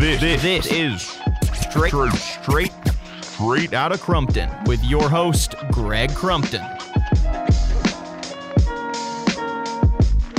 This, 0.00 0.18
this, 0.18 0.42
this 0.42 0.72
is 0.72 1.02
straight, 1.52 1.92
straight, 2.14 2.72
straight 3.20 3.74
out 3.74 3.92
of 3.92 4.00
Crumpton 4.00 4.48
with 4.64 4.82
your 4.82 5.10
host, 5.10 5.54
Greg 5.72 6.14
Crumpton. 6.14 6.62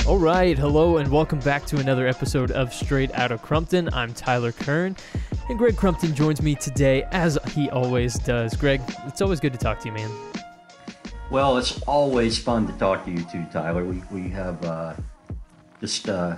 All 0.08 0.18
right, 0.18 0.58
hello, 0.58 0.98
and 0.98 1.12
welcome 1.12 1.38
back 1.42 1.68
to 1.68 1.78
another 1.78 2.08
episode 2.08 2.50
of 2.50 2.74
Straight 2.74 3.14
Out 3.14 3.32
of 3.32 3.44
Crumpton. 3.44 3.94
I'm 3.94 4.16
Tyler 4.16 4.52
Kern, 4.52 4.98
and 5.48 5.60
Greg 5.60 5.78
Crumpton 5.78 6.16
joins 6.16 6.42
me 6.42 6.56
today, 6.56 7.04
as 7.12 7.38
he 7.52 7.70
always 7.70 8.16
does. 8.16 8.56
Greg, 8.56 8.82
it's 9.06 9.22
always 9.22 9.40
good 9.40 9.54
to 9.54 9.60
talk 9.60 9.80
to 9.82 9.90
you, 9.90 9.94
man. 9.94 10.10
Well, 11.30 11.60
it's 11.60 11.80
always 11.84 12.40
fun 12.40 12.66
to 12.66 12.74
talk 12.80 13.06
to 13.06 13.12
you 13.12 13.24
too, 13.26 13.46
Tyler. 13.54 13.86
We, 13.86 14.02
we 14.10 14.28
have 14.30 14.66
uh, 14.66 14.96
just 15.80 16.10
uh, 16.10 16.38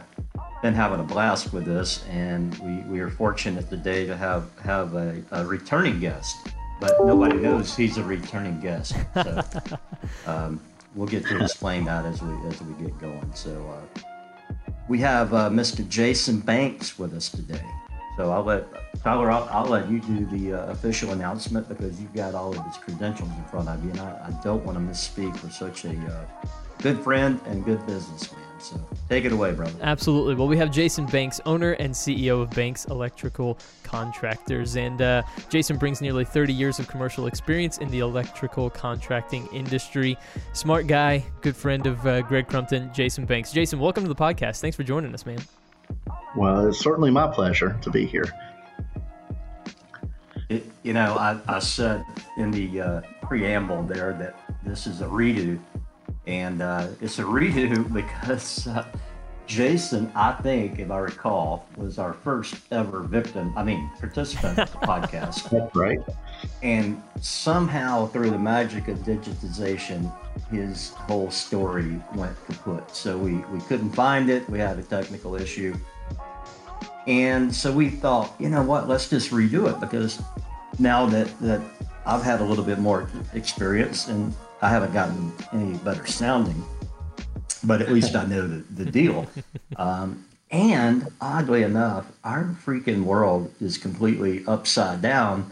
been 0.64 0.74
having 0.74 1.02
a 1.02 1.04
blast 1.04 1.52
with 1.52 1.66
this, 1.66 2.06
and 2.10 2.58
we, 2.60 2.78
we 2.90 3.00
are 3.02 3.10
fortunate 3.10 3.70
today 3.70 4.06
to 4.08 4.16
have, 4.16 4.50
have 4.60 4.96
a, 4.96 5.22
a 5.32 5.46
returning 5.46 6.00
guest. 6.00 6.38
But 6.80 7.06
nobody 7.06 7.36
knows 7.36 7.76
he's 7.76 7.98
a 7.98 8.04
returning 8.04 8.62
guest. 8.62 8.96
So 9.14 9.44
um, 10.26 10.62
we'll 10.96 11.08
get 11.08 11.26
to 11.28 11.44
explain 11.44 11.84
that 11.84 12.06
as 12.06 12.22
we, 12.22 12.34
as 12.48 12.62
we 12.62 12.82
get 12.82 12.98
going. 12.98 13.30
So 13.36 13.52
uh, 13.98 14.64
we 14.88 15.00
have 15.00 15.34
uh, 15.34 15.50
Mr. 15.50 15.88
Jason 15.90 16.40
Banks 16.40 16.98
with 16.98 17.14
us 17.14 17.28
today. 17.28 17.66
So 18.16 18.32
I'll 18.32 18.44
let 18.44 18.66
Tyler, 19.04 19.32
I'll, 19.32 19.50
I'll 19.52 19.70
let 19.70 19.90
you 19.90 20.00
do 20.00 20.26
the 20.28 20.54
uh, 20.54 20.72
official 20.72 21.12
announcement 21.12 21.68
because 21.68 22.00
you've 22.00 22.14
got 22.14 22.36
all 22.36 22.58
of 22.58 22.66
his 22.66 22.78
credentials 22.78 23.30
in 23.38 23.44
front 23.46 23.68
of 23.68 23.84
you, 23.84 23.92
and 23.92 24.00
I, 24.00 24.30
I 24.30 24.44
don't 24.44 24.64
want 24.64 24.78
to 24.78 24.84
misspeak 24.84 25.36
for 25.36 25.50
such 25.50 25.84
a 25.84 25.90
uh, 25.90 26.26
good 26.82 27.04
friend 27.04 27.42
and 27.48 27.66
good 27.66 27.86
businessman. 27.86 28.40
So 28.64 28.80
take 29.10 29.26
it 29.26 29.34
away, 29.34 29.52
brother. 29.52 29.78
Absolutely. 29.82 30.36
Well, 30.36 30.48
we 30.48 30.56
have 30.56 30.72
Jason 30.72 31.06
Banks, 31.06 31.42
owner 31.46 31.74
and 31.74 31.94
CEO 31.94 32.42
of 32.42 32.50
Banks 32.52 32.86
Electrical 32.86 33.58
Contractors. 33.84 34.78
And 34.78 35.02
uh, 35.02 35.24
Jason 35.50 35.76
brings 35.76 36.00
nearly 36.00 36.24
30 36.24 36.54
years 36.54 36.80
of 36.80 36.88
commercial 36.88 37.28
experience 37.28 37.80
in 37.80 37.90
the 37.90 38.00
electrical 38.00 38.70
contracting 38.70 39.48
industry. 39.48 40.18
Smart 40.54 40.88
guy, 40.88 41.26
good 41.42 41.58
friend 41.58 41.86
of 41.86 42.08
uh, 42.08 42.22
Greg 42.22 42.48
Crumpton, 42.48 42.90
Jason 42.94 43.26
Banks. 43.26 43.52
Jason, 43.52 43.80
welcome 43.80 44.04
to 44.04 44.10
the 44.10 44.16
podcast. 44.16 44.62
Thanks 44.62 44.78
for 44.78 44.84
joining 44.84 45.14
us, 45.14 45.26
man. 45.26 45.40
Well, 46.34 46.66
it's 46.66 46.80
certainly 46.80 47.12
my 47.12 47.28
pleasure 47.28 47.78
to 47.82 47.90
be 47.90 48.06
here. 48.06 48.32
It, 50.48 50.64
you 50.84 50.94
know, 50.94 51.18
I, 51.18 51.38
I 51.50 51.60
said 51.60 52.06
in 52.38 52.52
the 52.52 52.80
uh, 52.80 53.02
preamble 53.24 53.84
there 53.84 54.14
that 54.14 54.40
this 54.64 54.88
is 54.88 55.02
a 55.02 55.06
redo, 55.06 55.60
and 56.28 56.62
uh, 56.62 56.88
it's 57.02 57.20
a 57.20 57.24
redo 57.24 57.92
because 58.02 58.68
uh, 58.68 58.86
Jason, 59.46 60.12
I 60.16 60.32
think, 60.32 60.80
if 60.80 60.90
I 60.90 61.00
recall, 61.00 61.68
was 61.76 62.00
our 62.00 62.14
first 62.14 62.56
ever 62.72 63.02
victim, 63.02 63.54
I 63.58 63.64
mean, 63.64 63.90
participant 64.00 64.58
of 64.58 64.72
the 64.72 64.78
podcast. 64.88 65.50
That's 65.50 65.76
right. 65.76 66.00
And 66.62 67.02
somehow, 67.20 68.08
through 68.08 68.30
the 68.30 68.40
magic 68.40 68.88
of 68.88 69.00
digitization, 69.00 70.12
his 70.50 70.92
whole 70.92 71.30
story 71.30 72.02
went 72.16 72.36
kaput. 72.46 72.90
So 72.96 73.18
we, 73.18 73.36
we 73.52 73.60
couldn't 73.62 73.92
find 73.92 74.30
it. 74.30 74.50
We 74.50 74.60
had 74.60 74.80
a 74.80 74.84
technical 74.84 75.36
issue. 75.36 75.76
And 77.06 77.54
so 77.54 77.72
we 77.72 77.90
thought, 77.90 78.34
you 78.40 78.50
know 78.50 78.64
what, 78.64 78.88
let's 78.88 79.10
just 79.10 79.32
redo 79.32 79.70
it 79.70 79.80
because 79.82 80.22
now 80.80 81.06
that, 81.08 81.28
that 81.42 81.62
I've 82.06 82.24
had 82.24 82.40
a 82.40 82.44
little 82.46 82.64
bit 82.64 82.80
more 82.80 83.10
experience 83.34 84.08
and 84.08 84.34
I 84.64 84.70
haven't 84.70 84.94
gotten 84.94 85.34
any 85.52 85.78
better 85.80 86.08
sounding, 86.08 86.64
but 87.66 87.82
at 87.82 87.92
least 87.92 88.16
I 88.16 88.24
know 88.26 88.48
the, 88.48 88.84
the 88.84 88.90
deal. 88.90 89.28
Um, 89.76 90.24
and 90.52 91.08
oddly 91.20 91.64
enough, 91.64 92.06
our 92.24 92.56
freaking 92.64 93.06
world 93.06 93.52
is 93.60 93.80
completely 93.80 94.44
upside 94.46 95.02
down 95.02 95.52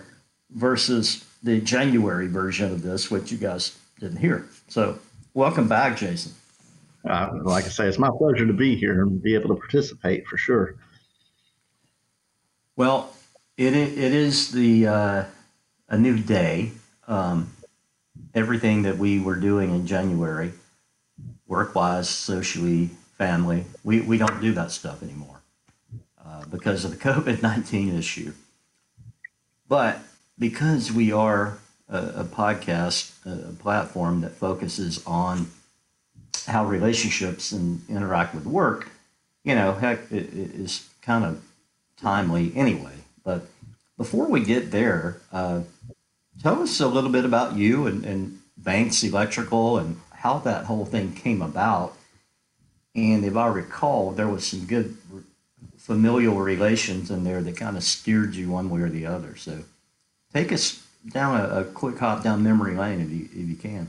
versus 0.52 1.26
the 1.42 1.60
January 1.60 2.28
version 2.28 2.72
of 2.72 2.84
this, 2.84 3.10
which 3.10 3.32
you 3.32 3.40
guys 3.40 3.76
didn't 4.00 4.18
hear. 4.18 4.48
So, 4.68 5.00
welcome 5.34 5.68
back, 5.68 5.98
Jason. 5.98 6.34
Uh, 7.04 7.30
like 7.42 7.66
I 7.66 7.70
say, 7.70 7.88
it's 7.88 7.98
my 7.98 8.12
pleasure 8.16 8.46
to 8.46 8.54
be 8.54 8.76
here 8.76 9.02
and 9.02 9.20
be 9.24 9.34
able 9.34 9.50
to 9.50 9.56
participate 9.56 10.28
for 10.28 10.38
sure. 10.38 10.76
Well, 12.76 13.12
it 13.58 13.74
it 13.74 14.14
is 14.14 14.52
the 14.52 14.86
uh, 14.86 15.24
a 15.90 15.98
new 15.98 16.20
day. 16.20 16.74
Um, 17.08 17.50
everything 18.34 18.84
that 18.84 18.98
we 18.98 19.20
were 19.20 19.36
doing 19.36 19.74
in 19.74 19.88
January, 19.88 20.54
work 21.48 21.76
wise, 21.76 22.10
socially, 22.10 22.90
family, 23.18 23.66
we, 23.84 24.02
we 24.02 24.18
don't 24.18 24.42
do 24.42 24.54
that 24.54 24.72
stuff 24.72 25.04
anymore 25.04 25.42
uh, 26.26 26.46
because 26.46 26.86
of 26.86 26.92
the 26.92 26.98
COVID 27.10 27.42
nineteen 27.42 27.96
issue. 27.96 28.34
But 29.68 30.00
because 30.38 30.92
we 30.92 31.12
are 31.12 31.60
a, 31.88 31.98
a 31.98 32.24
podcast, 32.24 33.14
a, 33.26 33.50
a 33.50 33.54
platform 33.54 34.22
that 34.22 34.32
focuses 34.32 35.06
on 35.06 35.48
how 36.48 36.66
relationships 36.66 37.52
and 37.52 37.82
interact 37.90 38.34
with 38.34 38.46
work, 38.46 38.90
you 39.44 39.56
know, 39.56 39.74
heck, 39.74 40.00
it, 40.12 40.34
it 40.34 40.52
is 40.56 40.90
kind 41.02 41.24
of 41.24 41.44
timely 41.98 42.52
anyway. 42.56 42.96
But 43.24 43.46
before 43.98 44.28
we 44.28 44.44
get 44.44 44.72
there, 44.72 45.22
uh, 45.32 45.62
tell 46.42 46.62
us 46.62 46.80
a 46.80 46.88
little 46.88 47.10
bit 47.10 47.26
about 47.26 47.56
you 47.56 47.88
and, 47.88 48.06
and 48.06 48.40
Banks 48.58 49.04
Electrical 49.04 49.78
and 49.78 50.00
how 50.12 50.40
that 50.40 50.66
whole 50.66 50.86
thing 50.86 51.14
came 51.14 51.42
about. 51.42 51.96
And 52.96 53.24
if 53.24 53.38
I 53.38 53.48
recall, 53.48 54.12
there 54.12 54.28
was 54.28 54.46
some 54.46 54.66
good 54.66 54.98
familial 55.78 56.36
relations 56.36 57.10
in 57.10 57.24
there 57.24 57.42
that 57.42 57.58
kind 57.58 57.78
of 57.78 57.84
steered 57.84 58.36
you 58.36 58.50
one 58.50 58.70
way 58.70 58.82
or 58.82 58.90
the 58.90 59.06
other. 59.06 59.36
So 59.36 59.64
take 60.34 60.52
us 60.52 60.86
down 61.10 61.40
a, 61.40 61.62
a 61.62 61.64
quick 61.64 61.98
hop 61.98 62.24
down 62.24 62.44
memory 62.44 62.76
lane 62.76 63.02
if 63.02 63.10
you, 63.10 63.30
if 63.44 63.50
you 63.50 63.56
can. 63.56 63.88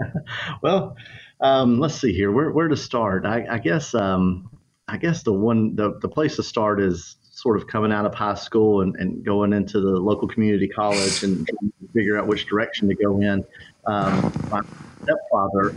well, 0.62 0.96
um, 1.40 1.78
let's 1.78 1.94
see 1.94 2.12
here. 2.12 2.32
Where, 2.32 2.50
where 2.50 2.68
to 2.68 2.76
start? 2.76 3.24
I, 3.24 3.46
I 3.48 3.58
guess 3.58 3.94
um, 3.94 4.50
I 4.88 4.96
guess 4.96 5.22
the 5.22 5.32
one 5.32 5.76
the, 5.76 5.98
the 6.00 6.08
place 6.08 6.36
to 6.36 6.42
start 6.42 6.80
is 6.80 7.16
sort 7.34 7.56
of 7.56 7.66
coming 7.66 7.92
out 7.92 8.06
of 8.06 8.14
high 8.14 8.34
school 8.34 8.82
and, 8.82 8.94
and 8.96 9.24
going 9.24 9.52
into 9.52 9.80
the 9.80 9.90
local 9.90 10.28
community 10.28 10.68
college 10.68 11.24
and 11.24 11.48
figure 11.92 12.16
out 12.16 12.28
which 12.28 12.46
direction 12.46 12.88
to 12.88 12.94
go 12.94 13.20
in. 13.20 13.44
Um, 13.86 14.32
my 14.50 14.60
stepfather 15.02 15.74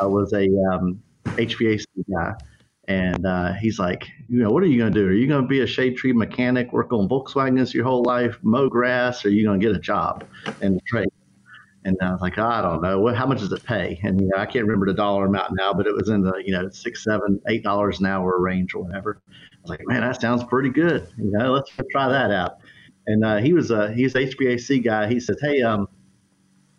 uh, 0.00 0.08
was 0.08 0.32
a 0.32 0.46
um, 0.72 1.02
HVAC 1.24 1.84
guy, 2.12 2.32
and 2.86 3.26
uh, 3.26 3.54
he's 3.54 3.80
like, 3.80 4.06
you 4.28 4.38
know, 4.38 4.50
what 4.50 4.62
are 4.62 4.66
you 4.66 4.78
going 4.78 4.92
to 4.92 5.00
do? 5.00 5.08
Are 5.08 5.12
you 5.12 5.26
going 5.26 5.42
to 5.42 5.48
be 5.48 5.62
a 5.62 5.66
shade 5.66 5.96
tree 5.96 6.12
mechanic, 6.12 6.72
work 6.72 6.92
on 6.92 7.08
Volkswagens 7.08 7.74
your 7.74 7.84
whole 7.84 8.04
life, 8.04 8.38
mow 8.42 8.68
grass, 8.68 9.24
or 9.24 9.28
are 9.28 9.32
you 9.32 9.44
going 9.44 9.58
to 9.58 9.66
get 9.66 9.74
a 9.74 9.80
job 9.80 10.24
in 10.62 10.74
the 10.74 10.80
trade? 10.86 11.08
And 11.84 11.98
I 12.00 12.12
was 12.12 12.20
like, 12.20 12.38
I 12.38 12.62
don't 12.62 12.80
know. 12.80 13.00
What, 13.00 13.16
how 13.16 13.26
much 13.26 13.40
does 13.40 13.52
it 13.52 13.62
pay? 13.64 14.00
And 14.04 14.20
you 14.20 14.28
know, 14.28 14.38
I 14.38 14.46
can't 14.46 14.64
remember 14.64 14.86
the 14.86 14.94
dollar 14.94 15.26
amount 15.26 15.54
now, 15.56 15.74
but 15.74 15.86
it 15.86 15.94
was 15.94 16.08
in 16.08 16.22
the 16.22 16.40
you 16.42 16.52
know 16.52 16.70
six, 16.70 17.02
seven, 17.04 17.40
eight 17.48 17.64
dollars 17.64 17.98
an 17.98 18.06
hour 18.06 18.40
range 18.40 18.74
or 18.74 18.84
whatever. 18.84 19.20
Was 19.64 19.70
like, 19.70 19.80
man, 19.86 20.02
that 20.02 20.20
sounds 20.20 20.44
pretty 20.44 20.68
good. 20.68 21.08
You 21.16 21.30
know, 21.30 21.52
let's 21.52 21.70
try 21.90 22.08
that 22.08 22.30
out. 22.30 22.58
And 23.06 23.24
uh, 23.24 23.38
he 23.38 23.54
was 23.54 23.70
a 23.70 23.92
he's 23.92 24.14
an 24.14 24.22
HVAC 24.22 24.84
guy. 24.84 25.08
He 25.08 25.18
said, 25.18 25.36
hey, 25.40 25.62
um, 25.62 25.88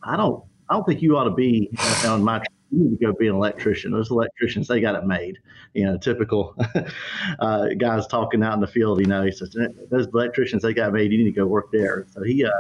I 0.04 0.16
don't 0.16 0.44
I 0.70 0.76
don't 0.76 0.86
think 0.86 1.02
you 1.02 1.18
ought 1.18 1.26
to 1.26 1.32
be 1.32 1.70
on 2.06 2.24
my. 2.24 2.42
You 2.72 2.84
need 2.84 3.00
to 3.00 3.06
go 3.06 3.14
be 3.14 3.28
an 3.28 3.36
electrician. 3.36 3.92
Those 3.92 4.12
electricians, 4.12 4.68
they 4.68 4.82
got 4.82 4.96
it 4.96 5.06
made. 5.06 5.38
You 5.74 5.86
know, 5.86 5.98
typical 5.98 6.56
uh, 7.40 7.68
guys 7.78 8.08
talking 8.08 8.44
out 8.44 8.54
in 8.54 8.60
the 8.60 8.68
field. 8.68 9.00
You 9.00 9.06
know, 9.06 9.24
he 9.24 9.32
says 9.32 9.56
those 9.90 10.08
electricians, 10.08 10.64
they 10.64 10.74
got 10.74 10.94
made. 10.94 11.12
You 11.12 11.20
need 11.20 11.26
to 11.26 11.32
go 11.32 11.46
work 11.46 11.72
there. 11.72 12.06
So 12.12 12.24
he 12.24 12.44
uh, 12.44 12.52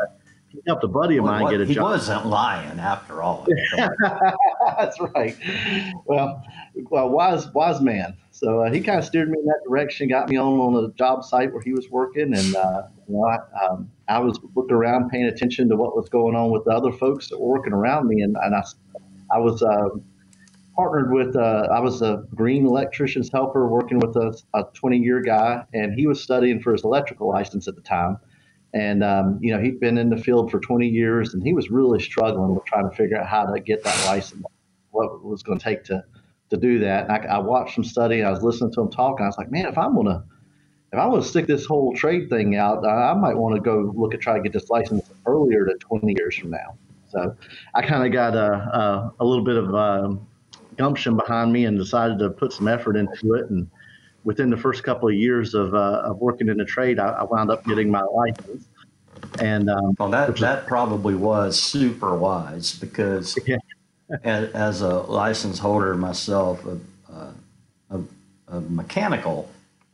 he 0.55 0.61
helped 0.67 0.83
a 0.83 0.87
buddy 0.87 1.17
of 1.17 1.25
mine 1.25 1.43
well, 1.43 1.51
get 1.51 1.61
a 1.61 1.65
he 1.65 1.73
job. 1.73 1.83
He 1.85 1.91
wasn't 1.91 2.25
lying 2.27 2.79
after 2.79 3.21
all. 3.21 3.47
That's 4.77 4.99
right. 4.99 5.35
Well, 6.05 6.43
well, 6.89 7.09
wise 7.09 7.51
wise 7.53 7.81
man. 7.81 8.17
So 8.31 8.61
uh, 8.61 8.71
he 8.71 8.81
kind 8.81 8.99
of 8.99 9.05
steered 9.05 9.29
me 9.29 9.37
in 9.39 9.45
that 9.45 9.61
direction, 9.67 10.09
got 10.09 10.29
me 10.29 10.37
on 10.37 10.59
on 10.59 10.83
a 10.83 10.93
job 10.95 11.23
site 11.23 11.53
where 11.53 11.61
he 11.61 11.71
was 11.71 11.89
working, 11.89 12.33
and 12.35 12.55
uh, 12.55 12.83
you 13.07 13.15
know, 13.15 13.25
I, 13.25 13.65
um, 13.65 13.91
I 14.07 14.19
was 14.19 14.39
looking 14.55 14.75
around, 14.75 15.09
paying 15.09 15.25
attention 15.25 15.69
to 15.69 15.75
what 15.75 15.95
was 15.95 16.09
going 16.09 16.35
on 16.35 16.51
with 16.51 16.65
the 16.65 16.71
other 16.71 16.91
folks 16.91 17.29
that 17.29 17.39
were 17.39 17.47
working 17.47 17.73
around 17.73 18.07
me, 18.07 18.21
and, 18.21 18.35
and 18.41 18.55
I, 18.55 18.63
I 19.31 19.39
was 19.39 19.63
uh, 19.63 19.89
partnered 20.75 21.13
with. 21.13 21.35
Uh, 21.35 21.67
I 21.71 21.79
was 21.79 22.01
a 22.01 22.25
green 22.35 22.65
electrician's 22.65 23.29
helper 23.31 23.67
working 23.67 23.99
with 23.99 24.15
a, 24.15 24.37
a 24.53 24.63
20 24.73 24.97
year 24.97 25.21
guy, 25.21 25.63
and 25.73 25.93
he 25.93 26.07
was 26.07 26.21
studying 26.21 26.61
for 26.61 26.73
his 26.73 26.83
electrical 26.83 27.29
license 27.29 27.67
at 27.67 27.75
the 27.75 27.81
time. 27.81 28.17
And 28.75 29.03
um, 29.03 29.39
you 29.41 29.53
know, 29.53 29.61
he'd 29.61 29.79
been 29.79 29.97
in 29.97 30.09
the 30.09 30.17
field 30.17 30.51
for 30.51 30.59
20 30.59 30.87
years, 30.87 31.33
and 31.33 31.41
he 31.41 31.53
was 31.53 31.71
really 31.71 31.99
struggling 31.99 32.53
with 32.53 32.65
trying 32.65 32.87
to 32.89 32.95
figure 32.95 33.17
out 33.17 33.25
how 33.25 33.45
to 33.45 33.59
get 33.59 33.83
that 33.83 34.05
license, 34.05 34.43
what 34.91 35.23
was 35.23 35.41
going 35.41 35.57
to 35.57 35.63
take 35.63 35.85
to 35.85 36.03
to 36.49 36.57
do 36.57 36.77
that. 36.79 37.09
And 37.09 37.11
I, 37.11 37.35
I 37.35 37.37
watched 37.39 37.77
him 37.77 37.83
study. 37.83 38.21
I 38.21 38.29
was 38.29 38.43
listening 38.43 38.73
to 38.73 38.81
him 38.81 38.91
talk, 38.91 39.19
and 39.19 39.25
I 39.25 39.29
was 39.29 39.37
like, 39.37 39.49
man, 39.49 39.65
if 39.65 39.77
I'm 39.77 39.95
gonna 39.95 40.25
if 40.95 40.99
I 40.99 41.07
want 41.07 41.23
to 41.23 41.29
stick 41.29 41.47
this 41.47 41.65
whole 41.65 41.93
trade 41.93 42.29
thing 42.29 42.55
out, 42.55 42.85
I 42.85 43.13
might 43.13 43.35
want 43.35 43.55
to 43.55 43.61
go 43.61 43.91
look 43.95 44.13
at 44.13 44.21
try 44.21 44.37
to 44.37 44.41
get 44.41 44.53
this 44.53 44.69
license 44.69 45.09
earlier 45.25 45.65
to 45.65 45.73
20 45.75 46.15
years 46.17 46.37
from 46.37 46.51
now. 46.51 46.77
So 47.09 47.35
I 47.73 47.81
kind 47.81 48.05
of 48.05 48.13
got 48.13 48.35
a, 48.35 48.53
a, 48.53 49.13
a, 49.19 49.25
little 49.25 49.43
bit 49.43 49.57
of 49.57 49.75
um, 49.75 50.27
gumption 50.77 51.17
behind 51.17 51.51
me 51.51 51.65
and 51.65 51.77
decided 51.77 52.19
to 52.19 52.29
put 52.29 52.53
some 52.53 52.67
effort 52.67 52.95
into 52.95 53.33
it. 53.33 53.49
And 53.49 53.69
within 54.25 54.49
the 54.49 54.57
first 54.57 54.83
couple 54.83 55.07
of 55.07 55.15
years 55.15 55.53
of, 55.53 55.73
uh, 55.73 56.01
of 56.03 56.17
working 56.17 56.49
in 56.49 56.57
the 56.57 56.65
trade, 56.65 56.99
I, 56.99 57.09
I, 57.09 57.23
wound 57.23 57.51
up 57.51 57.63
getting 57.63 57.89
my 57.89 58.01
license. 58.01 58.65
And 59.39 59.69
um, 59.69 59.95
well, 59.97 60.09
that 60.09 60.35
that 60.37 60.67
probably 60.67 61.15
was 61.15 61.57
super 61.57 62.17
wise 62.17 62.77
because 62.77 63.37
yeah. 63.47 63.57
as, 64.23 64.49
as, 64.51 64.81
a 64.81 65.01
license 65.01 65.59
holder 65.59 65.95
myself 65.95 66.65
of, 66.65 66.81
uh, 67.11 67.31
of, 67.89 68.07
of 68.47 68.71
mechanical, 68.71 69.49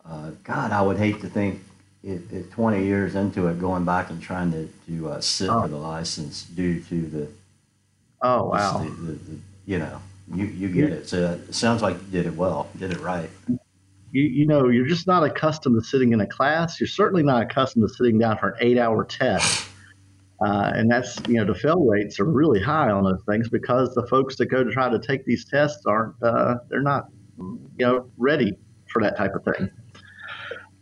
uh, 0.05 0.31
God, 0.43 0.71
I 0.71 0.81
would 0.81 0.97
hate 0.97 1.21
to 1.21 1.27
think 1.27 1.61
it, 2.03 2.21
it, 2.31 2.51
20 2.51 2.83
years 2.83 3.15
into 3.15 3.47
it, 3.47 3.59
going 3.59 3.85
back 3.85 4.09
and 4.09 4.21
trying 4.21 4.51
to, 4.53 4.69
to 4.87 5.09
uh, 5.11 5.21
sit 5.21 5.49
oh. 5.49 5.61
for 5.61 5.67
the 5.67 5.77
license 5.77 6.43
due 6.43 6.81
to 6.83 7.01
the 7.01 7.27
oh 8.23 8.45
wow 8.45 8.77
the, 8.77 8.89
the, 8.89 9.11
the, 9.13 9.37
you 9.65 9.79
know 9.79 9.99
you 10.33 10.45
you 10.45 10.69
get 10.69 10.91
it. 10.91 11.09
So 11.09 11.39
it 11.47 11.53
sounds 11.53 11.81
like 11.81 11.95
you 11.95 12.11
did 12.11 12.25
it 12.25 12.35
well, 12.35 12.69
did 12.77 12.91
it 12.91 12.99
right. 12.99 13.29
You, 14.11 14.23
you 14.23 14.45
know, 14.45 14.69
you're 14.69 14.87
just 14.87 15.07
not 15.07 15.23
accustomed 15.23 15.81
to 15.81 15.87
sitting 15.87 16.11
in 16.13 16.21
a 16.21 16.27
class. 16.27 16.79
You're 16.79 16.87
certainly 16.87 17.23
not 17.23 17.43
accustomed 17.43 17.87
to 17.87 17.93
sitting 17.93 18.19
down 18.19 18.37
for 18.37 18.49
an 18.49 18.57
eight 18.61 18.77
hour 18.77 19.05
test. 19.05 19.67
Uh, 20.43 20.71
and 20.73 20.89
that's, 20.89 21.19
you 21.27 21.35
know, 21.35 21.45
the 21.45 21.53
fail 21.53 21.85
rates 21.85 22.19
are 22.19 22.25
really 22.25 22.59
high 22.59 22.89
on 22.89 23.03
those 23.03 23.21
things 23.29 23.47
because 23.47 23.93
the 23.93 24.07
folks 24.07 24.37
that 24.37 24.47
go 24.47 24.63
to 24.63 24.71
try 24.71 24.89
to 24.89 24.97
take 24.97 25.23
these 25.23 25.45
tests 25.45 25.85
aren't, 25.85 26.15
uh, 26.23 26.55
they're 26.67 26.81
not, 26.81 27.03
you 27.37 27.85
know, 27.85 28.09
ready 28.17 28.51
for 28.91 29.03
that 29.03 29.15
type 29.15 29.35
of 29.35 29.43
thing 29.43 29.69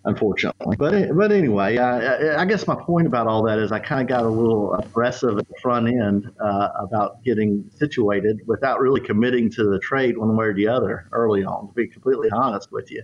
unfortunately. 0.06 0.76
But 0.78 1.16
but 1.16 1.32
anyway, 1.32 1.78
I, 1.78 2.42
I, 2.42 2.46
guess 2.46 2.66
my 2.68 2.76
point 2.76 3.08
about 3.08 3.28
all 3.28 3.44
that 3.44 3.60
is 3.60 3.72
I 3.72 3.80
kind 3.80 4.02
of 4.02 4.08
got 4.08 4.24
a 4.24 4.30
little 4.30 4.74
aggressive 4.76 5.38
at 5.38 5.48
the 5.48 5.54
front 5.62 5.88
end 5.88 6.32
uh, 6.42 6.70
about 6.80 7.24
getting 7.24 7.70
situated 7.76 8.42
without 8.46 8.80
really 8.80 9.02
committing 9.02 9.50
to 9.52 9.64
the 9.66 9.80
trade 9.80 10.18
one 10.18 10.36
way 10.36 10.48
or 10.48 10.54
the 10.54 10.68
other 10.68 11.10
early 11.12 11.44
on. 11.44 11.68
To 11.68 11.74
be 11.74 11.88
completely 11.88 12.30
honest 12.32 12.72
with 12.72 12.90
you, 12.92 13.04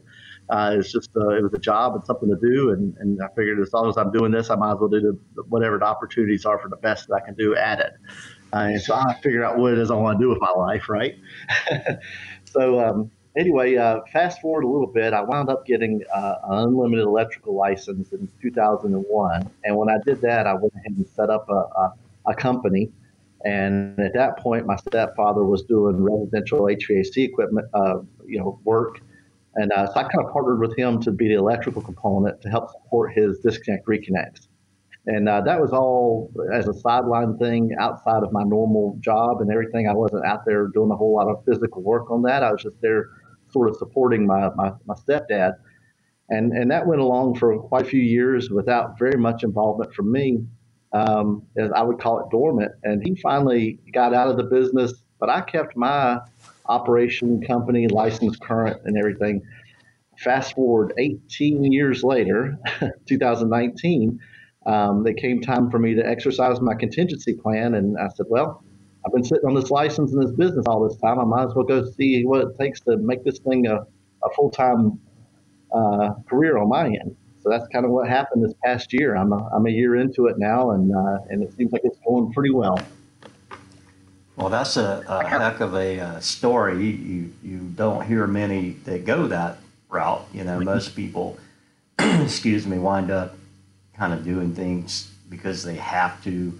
uh, 0.49 0.75
it's 0.79 0.91
just 0.91 1.09
uh, 1.17 1.29
it 1.29 1.43
was 1.43 1.53
a 1.53 1.59
job 1.59 1.95
and 1.95 2.05
something 2.05 2.29
to 2.29 2.37
do, 2.41 2.71
and, 2.71 2.95
and 2.99 3.21
I 3.21 3.27
figured 3.35 3.59
as 3.59 3.73
long 3.73 3.89
as 3.89 3.97
I'm 3.97 4.11
doing 4.11 4.31
this, 4.31 4.49
I 4.49 4.55
might 4.55 4.73
as 4.73 4.77
well 4.79 4.89
do 4.89 5.01
the, 5.01 5.43
whatever 5.43 5.77
the 5.77 5.85
opportunities 5.85 6.45
are 6.45 6.59
for 6.59 6.69
the 6.69 6.77
best 6.77 7.07
that 7.07 7.15
I 7.15 7.25
can 7.25 7.35
do 7.35 7.55
at 7.55 7.79
it. 7.79 7.93
Uh, 8.53 8.69
and 8.71 8.81
so 8.81 8.95
I 8.95 9.15
figured 9.21 9.43
out 9.43 9.57
what 9.57 9.73
it 9.73 9.79
is 9.79 9.91
I 9.91 9.95
want 9.95 10.17
to 10.17 10.23
do 10.23 10.29
with 10.29 10.39
my 10.39 10.51
life, 10.51 10.87
right? 10.87 11.15
so 12.45 12.79
um, 12.79 13.11
anyway, 13.37 13.75
uh, 13.75 14.01
fast 14.11 14.41
forward 14.41 14.63
a 14.63 14.67
little 14.67 14.87
bit, 14.87 15.13
I 15.13 15.21
wound 15.21 15.49
up 15.49 15.65
getting 15.65 16.01
uh, 16.13 16.35
an 16.49 16.57
unlimited 16.59 17.05
electrical 17.05 17.55
license 17.55 18.11
in 18.11 18.27
2001. 18.41 19.51
And 19.63 19.75
when 19.75 19.89
I 19.89 19.97
did 20.05 20.21
that, 20.21 20.47
I 20.47 20.53
went 20.53 20.73
ahead 20.75 20.97
and 20.97 21.07
set 21.07 21.29
up 21.29 21.49
a, 21.49 21.53
a, 21.53 21.93
a 22.27 22.35
company. 22.35 22.91
And 23.43 23.99
at 23.99 24.13
that 24.13 24.39
point, 24.39 24.65
my 24.65 24.75
stepfather 24.75 25.43
was 25.43 25.63
doing 25.63 26.01
residential 26.01 26.61
HVAC 26.61 27.17
equipment, 27.17 27.67
uh, 27.73 27.99
you 28.25 28.39
know, 28.39 28.59
work. 28.63 29.01
And 29.55 29.71
uh, 29.71 29.85
so 29.87 29.99
I 29.99 30.03
kind 30.03 30.25
of 30.25 30.31
partnered 30.33 30.59
with 30.59 30.75
him 30.77 31.01
to 31.03 31.11
be 31.11 31.27
the 31.27 31.35
electrical 31.35 31.81
component 31.81 32.41
to 32.41 32.49
help 32.49 32.71
support 32.71 33.13
his 33.13 33.39
disconnect 33.39 33.85
reconnects. 33.85 34.47
And 35.07 35.29
uh, 35.29 35.41
that 35.41 35.61
was 35.61 35.71
all 35.71 36.31
as 36.51 36.67
a 36.67 36.73
sideline 36.73 37.37
thing 37.37 37.75
outside 37.79 38.23
of 38.23 38.31
my 38.31 38.43
normal 38.43 38.97
job 39.01 39.39
and 39.41 39.51
everything. 39.51 39.87
I 39.87 39.93
wasn't 39.93 40.25
out 40.25 40.45
there 40.45 40.67
doing 40.67 40.89
a 40.89 40.95
whole 40.95 41.13
lot 41.13 41.27
of 41.27 41.45
physical 41.45 41.83
work 41.83 42.09
on 42.09 42.23
that. 42.23 42.41
I 42.41 42.51
was 42.51 42.63
just 42.63 42.81
there 42.81 43.09
sort 43.55 43.69
of 43.69 43.77
supporting 43.77 44.27
my, 44.27 44.49
my, 44.55 44.73
my 44.85 44.95
stepdad. 44.95 45.53
And, 46.29 46.51
and 46.51 46.69
that 46.71 46.85
went 46.85 46.99
along 46.99 47.35
for 47.35 47.57
quite 47.57 47.83
a 47.83 47.89
few 47.89 48.01
years 48.01 48.49
without 48.49 48.99
very 48.99 49.17
much 49.17 49.43
involvement 49.43 49.93
from 49.93 50.11
me. 50.11 50.43
Um, 50.91 51.43
as 51.57 51.71
I 51.71 51.81
would 51.81 51.99
call 51.99 52.19
it 52.19 52.27
dormant. 52.31 52.71
And 52.83 53.01
he 53.05 53.15
finally 53.21 53.79
got 53.93 54.13
out 54.13 54.29
of 54.29 54.37
the 54.37 54.43
business, 54.43 54.93
but 55.19 55.29
I 55.29 55.41
kept 55.41 55.75
my 55.75 56.19
operation 56.67 57.41
company 57.41 57.87
license 57.87 58.37
current 58.37 58.81
and 58.85 58.97
everything. 58.97 59.41
Fast 60.17 60.55
forward 60.55 60.93
18 60.97 61.63
years 61.71 62.03
later, 62.03 62.57
2019, 63.07 64.19
um, 64.65 65.05
it 65.05 65.17
came 65.17 65.41
time 65.41 65.69
for 65.69 65.79
me 65.79 65.95
to 65.95 66.05
exercise 66.05 66.59
my 66.61 66.75
contingency 66.75 67.33
plan. 67.33 67.75
And 67.75 67.97
I 67.97 68.07
said, 68.15 68.25
well, 68.29 68.63
I've 69.05 69.13
been 69.13 69.23
sitting 69.23 69.45
on 69.45 69.53
this 69.53 69.69
license 69.69 70.11
in 70.11 70.19
this 70.19 70.31
business 70.31 70.65
all 70.67 70.87
this 70.87 70.97
time. 70.97 71.19
I 71.19 71.25
might 71.25 71.45
as 71.45 71.55
well 71.55 71.65
go 71.65 71.89
see 71.91 72.23
what 72.23 72.41
it 72.41 72.57
takes 72.59 72.79
to 72.81 72.97
make 72.97 73.23
this 73.23 73.37
thing 73.39 73.67
a, 73.67 73.75
a 73.75 74.29
full 74.35 74.49
time 74.49 74.99
uh, 75.73 76.13
career 76.27 76.57
on 76.57 76.69
my 76.69 76.87
end. 76.87 77.15
So 77.41 77.49
that's 77.49 77.67
kind 77.67 77.85
of 77.85 77.91
what 77.91 78.07
happened 78.07 78.43
this 78.43 78.55
past 78.63 78.91
year. 78.91 79.15
I'm 79.15 79.31
a, 79.31 79.47
I'm 79.55 79.67
a 79.67 79.69
year 79.69 79.97
into 79.97 80.25
it 80.25 80.39
now, 80.39 80.71
and 80.71 80.91
uh, 80.95 81.19
and 81.29 81.43
it 81.43 81.53
seems 81.53 81.71
like 81.71 81.81
it's 81.83 81.99
going 82.07 82.33
pretty 82.33 82.49
well. 82.49 82.79
Well, 84.35 84.49
that's 84.49 84.77
a, 84.77 85.03
a 85.07 85.25
heck 85.25 85.59
of 85.59 85.75
a 85.75 85.99
uh, 85.99 86.19
story. 86.19 86.87
You 86.87 87.31
you 87.43 87.59
don't 87.75 88.03
hear 88.05 88.25
many 88.25 88.71
that 88.85 89.05
go 89.05 89.27
that 89.27 89.59
route. 89.89 90.25
You 90.33 90.43
know, 90.43 90.59
most 90.59 90.95
people, 90.95 91.37
excuse 91.99 92.65
me, 92.65 92.79
wind 92.79 93.11
up 93.11 93.35
kind 93.95 94.11
of 94.11 94.25
doing 94.25 94.55
things 94.55 95.11
because 95.29 95.63
they 95.63 95.75
have 95.75 96.23
to 96.23 96.59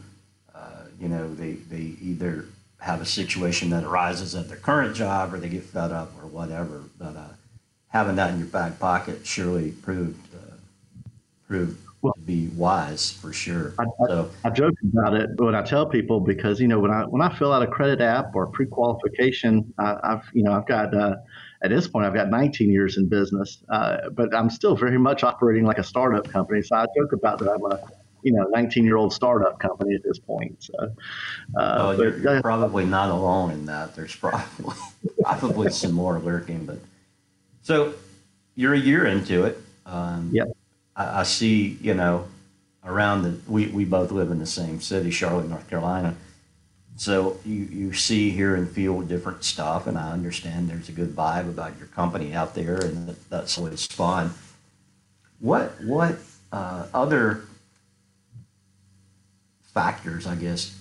you 1.00 1.10
know, 1.10 1.34
they, 1.34 1.54
they 1.54 1.96
either 2.02 2.46
have 2.80 3.02
a 3.02 3.06
situation 3.06 3.70
that 3.72 3.84
arises 3.84 4.36
at 4.36 4.48
their 4.48 4.58
current 4.58 4.96
job 4.96 5.34
or 5.34 5.40
they 5.40 5.50
get 5.50 5.64
fed 5.64 5.92
up 5.92 6.12
or 6.22 6.28
whatever. 6.28 6.84
But 6.98 7.16
uh, 7.16 7.28
having 7.88 8.16
that 8.18 8.32
in 8.32 8.40
your 8.40 8.48
back 8.48 8.80
pocket 8.80 9.26
surely 9.26 9.72
proved 9.72 10.20
uh, 10.36 10.56
proved 11.48 11.80
well, 12.02 12.14
to 12.14 12.20
be 12.22 12.50
wise 12.50 13.12
for 13.12 13.34
sure. 13.34 13.74
I, 13.80 13.86
so, 14.08 14.30
I, 14.44 14.50
I, 14.50 14.52
joke 14.52 14.76
about 14.84 15.16
it 15.16 15.30
when 15.38 15.56
I 15.56 15.64
tell 15.64 15.88
people 15.88 16.20
because 16.20 16.60
you 16.60 16.68
know 16.68 16.78
when 16.78 16.92
I 16.92 17.02
when 17.06 17.24
I 17.24 17.36
fill 17.36 17.52
out 17.52 17.64
a 17.64 17.68
credit 17.68 18.00
app 18.00 18.36
or 18.36 18.46
pre-qualification, 18.46 19.74
I, 19.80 19.98
have 20.04 20.26
you 20.34 20.44
know 20.44 20.54
I've 20.54 20.68
got 20.68 20.94
uh, 20.94 21.16
at 21.64 21.72
this 21.72 21.88
point 21.88 22.06
I've 22.06 22.14
got 22.14 22.30
19 22.30 22.70
years 22.70 22.98
in 22.98 23.10
business, 23.10 23.64
uh, 23.70 24.10
but 24.12 24.36
I'm 24.36 24.52
still 24.52 24.76
very 24.76 25.00
much 25.00 25.24
operating 25.24 25.66
like 25.66 25.80
a 25.80 25.84
startup 25.84 26.30
company. 26.30 26.62
So 26.62 26.76
I 26.76 26.86
joke 26.96 27.14
about 27.14 27.40
that 27.40 27.50
I'm 27.50 27.72
a 27.72 27.80
you 28.26 28.32
know 28.32 28.44
19 28.46 28.84
year 28.84 28.98
old 28.98 29.14
startup 29.14 29.60
company 29.60 29.94
at 29.94 30.04
this 30.04 30.18
point. 30.18 30.62
So, 30.62 30.74
uh, 30.80 30.90
well, 31.56 31.98
you're, 31.98 32.18
you're 32.18 32.42
probably 32.42 32.84
not 32.84 33.10
alone 33.10 33.52
in 33.52 33.66
that. 33.68 33.96
There's 33.96 34.16
probably 34.16 34.76
probably 35.22 35.70
some 35.70 35.92
more 35.92 36.18
lurking, 36.18 36.66
but 36.66 36.80
so 37.62 37.94
you're 38.56 38.74
a 38.74 38.80
year 38.80 39.06
into 39.06 39.46
it. 39.46 39.60
Um, 39.86 40.32
yep. 40.34 40.48
I, 40.96 41.20
I 41.20 41.24
see. 41.24 41.78
You 41.80 41.94
know, 41.94 42.28
around 42.84 43.22
the 43.22 43.40
we 43.48 43.68
we 43.68 43.86
both 43.86 44.12
live 44.12 44.32
in 44.32 44.40
the 44.40 44.48
same 44.48 44.82
city, 44.82 45.12
Charlotte, 45.12 45.48
North 45.48 45.70
Carolina. 45.70 46.16
So 46.98 47.38
you, 47.46 47.66
you 47.66 47.94
see, 47.94 48.32
hear, 48.32 48.56
and 48.56 48.70
feel 48.70 49.02
different 49.02 49.44
stuff, 49.44 49.86
and 49.86 49.98
I 49.98 50.12
understand 50.14 50.70
there's 50.70 50.88
a 50.88 50.94
good 50.94 51.14
vibe 51.14 51.50
about 51.50 51.78
your 51.78 51.88
company 51.88 52.34
out 52.34 52.56
there, 52.56 52.78
and 52.78 53.10
that, 53.10 53.30
that's 53.30 53.58
always 53.58 53.86
fun. 53.86 54.34
What 55.42 55.74
what 55.84 56.18
uh, 56.54 56.88
other 56.94 57.44
factors, 59.76 60.26
I 60.26 60.36
guess, 60.36 60.76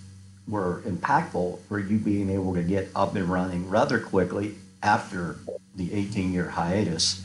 were 0.48 0.80
impactful 0.86 1.60
for 1.68 1.78
you 1.78 1.98
being 1.98 2.30
able 2.30 2.54
to 2.54 2.62
get 2.62 2.88
up 2.94 3.14
and 3.16 3.28
running 3.28 3.68
rather 3.68 3.98
quickly 4.00 4.54
after 4.82 5.36
the 5.74 5.92
18 5.92 6.32
year 6.32 6.48
hiatus. 6.48 7.22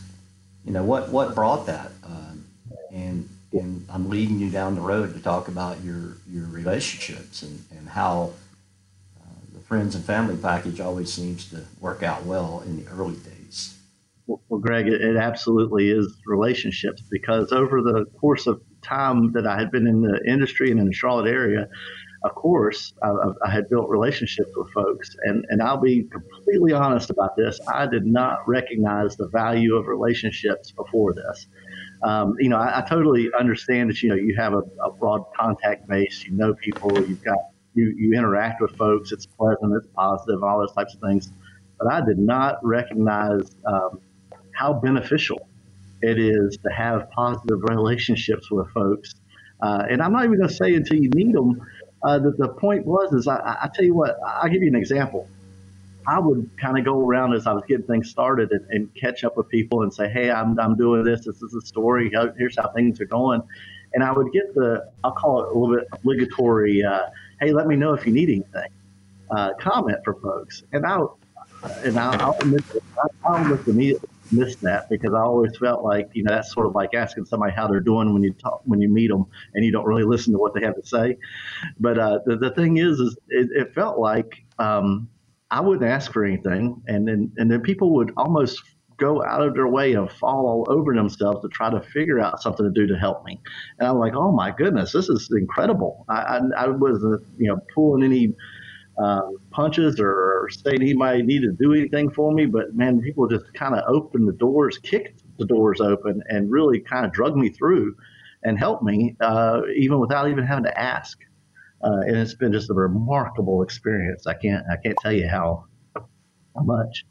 You 0.66 0.74
know, 0.74 0.84
what, 0.84 1.10
what 1.10 1.36
brought 1.36 1.68
that? 1.68 1.92
Um, 2.04 2.46
and, 2.92 3.30
and 3.54 3.86
I'm 3.90 4.10
leading 4.10 4.40
you 4.40 4.50
down 4.50 4.76
the 4.76 4.82
road 4.82 5.14
to 5.14 5.22
talk 5.22 5.48
about 5.48 5.82
your, 5.84 6.18
your 6.30 6.48
relationships 6.48 7.44
and, 7.44 7.64
and 7.78 7.88
how 7.88 8.34
uh, 9.22 9.26
the 9.54 9.60
friends 9.60 9.96
and 9.96 10.04
family 10.04 10.38
package 10.38 10.80
always 10.80 11.14
seems 11.14 11.50
to 11.52 11.64
work 11.80 12.04
out 12.04 12.26
well 12.26 12.64
in 12.66 12.84
the 12.84 12.92
early 12.92 13.16
days. 13.16 13.76
Well, 14.28 14.60
Greg, 14.60 14.88
it, 14.88 15.02
it 15.02 15.18
absolutely 15.18 15.90
is 15.92 16.18
relationships 16.26 17.04
because 17.10 17.52
over 17.52 17.82
the 17.82 18.06
course 18.20 18.48
of 18.48 18.62
time 18.82 19.32
that 19.34 19.46
I 19.46 19.58
had 19.58 19.72
been 19.72 19.88
in 19.88 20.02
the 20.02 20.20
industry 20.28 20.72
and 20.72 20.80
in 20.80 20.88
the 20.88 20.94
Charlotte 20.94 21.30
area, 21.30 21.68
of 22.24 22.36
course, 22.36 22.94
I, 23.02 23.14
I, 23.46 23.50
had 23.50 23.70
built 23.70 23.90
relationships 23.90 24.50
with 24.56 24.70
folks. 24.72 25.16
And, 25.24 25.46
and 25.50 25.62
I'll 25.62 25.80
be 25.80 26.04
completely 26.04 26.74
honest 26.74 27.10
about 27.10 27.38
this. 27.38 27.60
I 27.74 27.88
did 27.88 28.06
not 28.06 28.46
recognize 28.48 29.16
the 29.16 29.28
value 29.30 29.76
of 29.76 29.88
relationships 29.88 30.72
before 30.72 31.14
this. 31.14 31.48
Um, 32.04 32.36
you 32.40 32.50
know, 32.50 32.58
I, 32.58 32.80
I, 32.80 32.82
totally 32.88 33.30
understand 33.40 33.90
that, 33.90 34.02
you 34.04 34.10
know, 34.10 34.16
you 34.16 34.36
have 34.38 34.54
a, 34.54 34.64
a, 34.84 34.92
broad 34.92 35.24
contact 35.38 35.88
base, 35.88 36.24
you 36.26 36.32
know 36.32 36.54
people, 36.54 36.92
you've 37.08 37.24
got, 37.24 37.38
you, 37.74 37.94
you 37.98 38.18
interact 38.18 38.62
with 38.62 38.76
folks, 38.78 39.12
it's 39.12 39.26
pleasant, 39.26 39.74
it's 39.76 39.88
positive, 39.96 40.44
all 40.44 40.60
those 40.60 40.74
types 40.74 40.94
of 40.94 41.02
things. 41.02 41.32
But 41.78 41.92
I 41.92 42.06
did 42.06 42.18
not 42.18 42.60
recognize 42.64 43.52
um, 43.66 44.00
how 44.54 44.74
beneficial 44.74 45.49
it 46.02 46.20
is 46.20 46.58
to 46.58 46.70
have 46.70 47.10
positive 47.12 47.60
relationships 47.64 48.50
with 48.52 48.70
folks. 48.72 49.16
Uh, 49.62 49.86
and 49.90 50.02
I'm 50.02 50.14
not 50.14 50.24
even 50.26 50.38
going 50.38 50.50
to 50.50 50.56
say 50.56 50.74
until 50.76 50.98
you 50.98 51.10
need 51.10 51.34
them. 51.34 51.62
Uh, 52.02 52.18
that 52.18 52.38
the 52.38 52.48
point 52.48 52.86
was 52.86 53.12
is 53.12 53.28
I, 53.28 53.36
I 53.64 53.70
tell 53.74 53.84
you 53.84 53.94
what 53.94 54.18
I'll 54.26 54.48
give 54.48 54.62
you 54.62 54.70
an 54.70 54.76
example. 54.76 55.28
I 56.08 56.18
would 56.18 56.50
kind 56.58 56.78
of 56.78 56.86
go 56.86 57.06
around 57.06 57.34
as 57.34 57.46
I 57.46 57.52
was 57.52 57.64
getting 57.68 57.86
things 57.86 58.10
started 58.10 58.52
and, 58.52 58.66
and, 58.70 58.96
catch 58.96 59.26
up 59.26 59.36
with 59.36 59.50
people 59.50 59.84
and 59.84 59.94
say, 59.94 60.08
"Hey, 60.10 60.32
I'm 60.32 60.58
I'm 60.60 60.78
doing 60.78 61.04
this. 61.04 61.26
This 61.26 61.42
is 61.42 61.52
the 61.52 61.62
story. 61.62 62.10
Here's 62.38 62.56
how 62.58 62.70
things 62.70 63.02
are 63.02 63.06
going." 63.06 63.42
And 63.94 64.02
I 64.02 64.14
would 64.14 64.32
get 64.32 64.56
the 64.56 64.90
I'll 65.04 65.12
call 65.12 65.44
it 65.44 65.50
a 65.50 65.60
little 65.60 65.76
bit 65.76 65.90
obligatory. 65.92 66.84
Uh, 66.84 67.08
hey, 67.42 67.52
let 67.52 67.68
me 67.68 67.76
know 67.76 67.94
if 67.94 68.08
you 68.08 68.14
need 68.14 68.30
anything. 68.30 68.72
Uh, 69.30 69.54
comment 69.60 69.98
for 70.06 70.14
folks, 70.16 70.64
and 70.72 70.86
I'll 70.86 71.20
and 71.84 72.00
I'll, 72.00 72.22
I'll, 72.22 72.40
admit, 72.40 72.64
I'll 73.26 73.44
look 73.44 73.68
immediately 73.68 74.10
missed 74.32 74.60
that 74.62 74.90
because 74.90 75.14
I 75.14 75.22
always 75.22 75.58
felt 75.58 75.84
like 75.84 76.10
you 76.14 76.24
know 76.24 76.34
that's 76.34 76.54
sort 76.54 76.68
of 76.68 76.76
like 76.76 76.94
asking 76.94 77.26
somebody 77.26 77.54
how 77.54 77.68
they're 77.68 77.80
doing 77.80 78.14
when 78.14 78.24
you 78.24 78.34
talk 78.34 78.62
when 78.66 78.82
you 78.82 78.90
meet 78.90 79.10
them 79.10 79.26
and 79.54 79.66
you 79.66 79.72
don't 79.72 79.86
really 79.86 80.04
listen 80.04 80.34
to 80.34 80.40
what 80.40 80.54
they 80.54 80.62
have 80.62 80.76
to 80.76 80.86
say. 80.86 81.18
But 81.80 82.00
uh, 82.00 82.20
the, 82.26 82.38
the 82.38 82.52
thing 82.52 82.78
is, 82.78 83.00
is 83.00 83.18
it, 83.30 83.50
it 83.56 83.74
felt 83.74 84.00
like 84.00 84.44
um, 84.60 85.10
I 85.52 85.62
wouldn't 85.62 85.90
ask 85.90 86.12
for 86.12 86.26
anything, 86.26 86.82
and 86.88 87.08
then 87.08 87.32
and 87.38 87.52
then 87.52 87.62
people 87.62 87.94
would 87.96 88.12
almost 88.18 88.62
go 88.98 89.24
out 89.26 89.42
of 89.42 89.54
their 89.54 89.68
way 89.68 89.94
and 89.94 90.12
fall 90.12 90.46
all 90.46 90.68
over 90.70 90.94
themselves 90.94 91.42
to 91.42 91.48
try 91.48 91.70
to 91.70 91.82
figure 91.82 92.20
out 92.20 92.42
something 92.42 92.66
to 92.66 92.72
do 92.72 92.86
to 92.86 93.00
help 93.00 93.24
me. 93.26 93.40
And 93.80 93.88
I'm 93.88 93.98
like, 93.98 94.14
oh 94.14 94.32
my 94.32 94.52
goodness, 94.52 94.92
this 94.92 95.10
is 95.10 95.30
incredible. 95.32 96.06
I, 96.10 96.16
I, 96.16 96.40
I 96.58 96.68
wasn't 96.68 97.24
you 97.38 97.48
know 97.48 97.60
pulling 97.74 98.04
any 98.04 98.34
um, 99.00 99.38
punches 99.52 100.00
or 100.00 100.50
saying 100.52 100.82
he 100.82 100.94
might 100.94 101.26
need 101.26 101.42
to 101.42 101.52
do 101.52 101.74
anything 101.74 102.12
for 102.12 102.32
me. 102.32 102.46
But 102.46 102.76
man, 102.76 103.02
people 103.02 103.28
just 103.28 103.52
kind 103.54 103.74
of 103.76 103.84
opened 103.88 104.28
the 104.28 104.34
doors, 104.34 104.78
kicked 104.78 105.24
the 105.38 105.46
doors 105.46 105.80
open, 105.82 106.22
and 106.28 106.52
really 106.52 106.80
kind 106.80 107.06
of 107.06 107.12
drug 107.12 107.36
me 107.36 107.50
through 107.50 107.96
and 108.44 108.58
helped 108.58 108.84
me, 108.84 109.16
uh, 109.22 109.62
even 109.76 110.00
without 110.00 110.30
even 110.30 110.46
having 110.46 110.66
to 110.66 110.80
ask. 110.80 111.18
Uh, 111.82 112.02
and 112.06 112.18
it's 112.18 112.36
been 112.36 112.52
just 112.52 112.70
a 112.70 112.74
remarkable 112.74 113.62
experience. 113.64 114.28
I 114.28 114.34
can't 114.34 114.66
I 114.70 114.76
can't 114.84 114.98
tell 115.02 115.14
you 115.14 115.28
how, 115.28 115.66
how 115.96 116.64
much. 116.64 117.06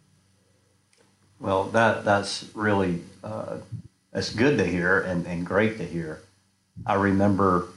Well, 1.40 1.64
that 1.64 2.04
that's 2.04 2.44
really 2.54 3.00
uh, 3.24 3.58
that's 4.12 4.34
good 4.34 4.58
to 4.58 4.66
hear 4.66 5.00
and, 5.00 5.26
and 5.26 5.46
great 5.46 5.78
to 5.78 5.84
hear. 5.84 6.20
I 6.86 6.94
remember 6.94 7.68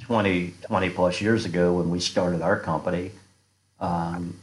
20, 0.00 0.54
20 0.62 0.90
plus 0.90 1.20
years 1.20 1.44
ago 1.44 1.74
when 1.74 1.90
we 1.90 2.00
started 2.00 2.42
our 2.42 2.58
company, 2.58 3.10
um, 3.80 4.38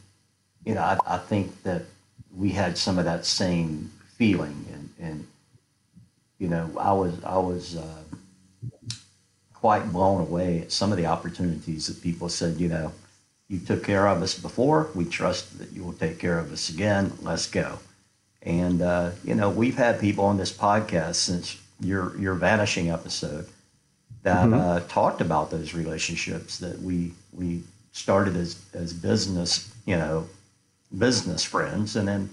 you 0.65 0.75
know, 0.75 0.81
I, 0.81 0.97
I, 1.07 1.17
think 1.17 1.63
that 1.63 1.83
we 2.35 2.49
had 2.49 2.77
some 2.77 2.99
of 2.99 3.05
that 3.05 3.25
same 3.25 3.91
feeling, 4.17 4.65
and, 4.71 4.89
and 4.99 5.27
you 6.37 6.47
know, 6.47 6.69
I 6.77 6.93
was 6.93 7.23
I 7.23 7.37
was 7.37 7.77
uh, 7.77 8.03
quite 9.53 9.91
blown 9.91 10.21
away 10.21 10.61
at 10.61 10.71
some 10.71 10.91
of 10.91 10.97
the 10.97 11.05
opportunities 11.05 11.87
that 11.87 12.01
people 12.01 12.29
said, 12.29 12.59
you 12.59 12.67
know, 12.67 12.91
you 13.47 13.59
took 13.59 13.83
care 13.83 14.07
of 14.07 14.21
us 14.21 14.37
before, 14.37 14.89
we 14.95 15.05
trust 15.05 15.59
that 15.59 15.71
you 15.71 15.83
will 15.83 15.93
take 15.93 16.19
care 16.19 16.39
of 16.39 16.51
us 16.51 16.69
again. 16.69 17.11
Let's 17.21 17.47
go. 17.47 17.79
And 18.41 18.81
uh, 18.81 19.11
you 19.23 19.35
know, 19.35 19.49
we've 19.49 19.75
had 19.75 19.99
people 19.99 20.25
on 20.25 20.37
this 20.37 20.51
podcast 20.51 21.15
since 21.15 21.57
your 21.79 22.17
your 22.17 22.33
vanishing 22.33 22.89
episode 22.89 23.47
that 24.23 24.45
mm-hmm. 24.45 24.53
uh, 24.53 24.79
talked 24.81 25.21
about 25.21 25.51
those 25.51 25.73
relationships 25.73 26.59
that 26.59 26.79
we 26.79 27.11
we 27.33 27.61
started 27.91 28.35
as, 28.35 28.61
as 28.73 28.93
business, 28.93 29.73
you 29.85 29.95
know, 29.95 30.27
business 30.97 31.43
friends. 31.43 31.95
And 31.95 32.07
then 32.07 32.29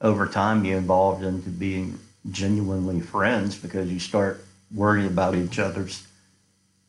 over 0.00 0.26
time, 0.26 0.64
you 0.64 0.76
evolved 0.78 1.24
into 1.24 1.50
being 1.50 1.98
genuinely 2.30 3.00
friends 3.00 3.56
because 3.56 3.90
you 3.90 4.00
start 4.00 4.44
worrying 4.74 5.06
about 5.06 5.34
each 5.34 5.58
other's 5.58 6.06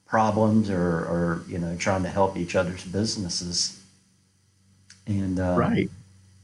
problems 0.06 0.70
or, 0.70 0.82
or 0.82 1.44
you 1.48 1.58
know, 1.58 1.76
trying 1.78 2.04
to 2.04 2.10
help 2.10 2.38
each 2.38 2.56
other's 2.56 2.84
businesses. 2.84 3.82
And 5.06 5.40
uh, 5.40 5.56
right. 5.58 5.90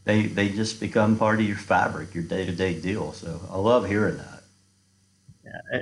they, 0.06 0.24
they 0.28 0.50
just 0.50 0.80
become 0.80 1.18
part 1.18 1.40
of 1.40 1.48
your 1.48 1.58
fabric, 1.58 2.14
your 2.14 2.24
day 2.24 2.46
to 2.46 2.52
day 2.52 2.80
deal. 2.80 3.14
So 3.14 3.40
I 3.50 3.58
love 3.58 3.88
hearing 3.88 4.18
that 4.18 4.34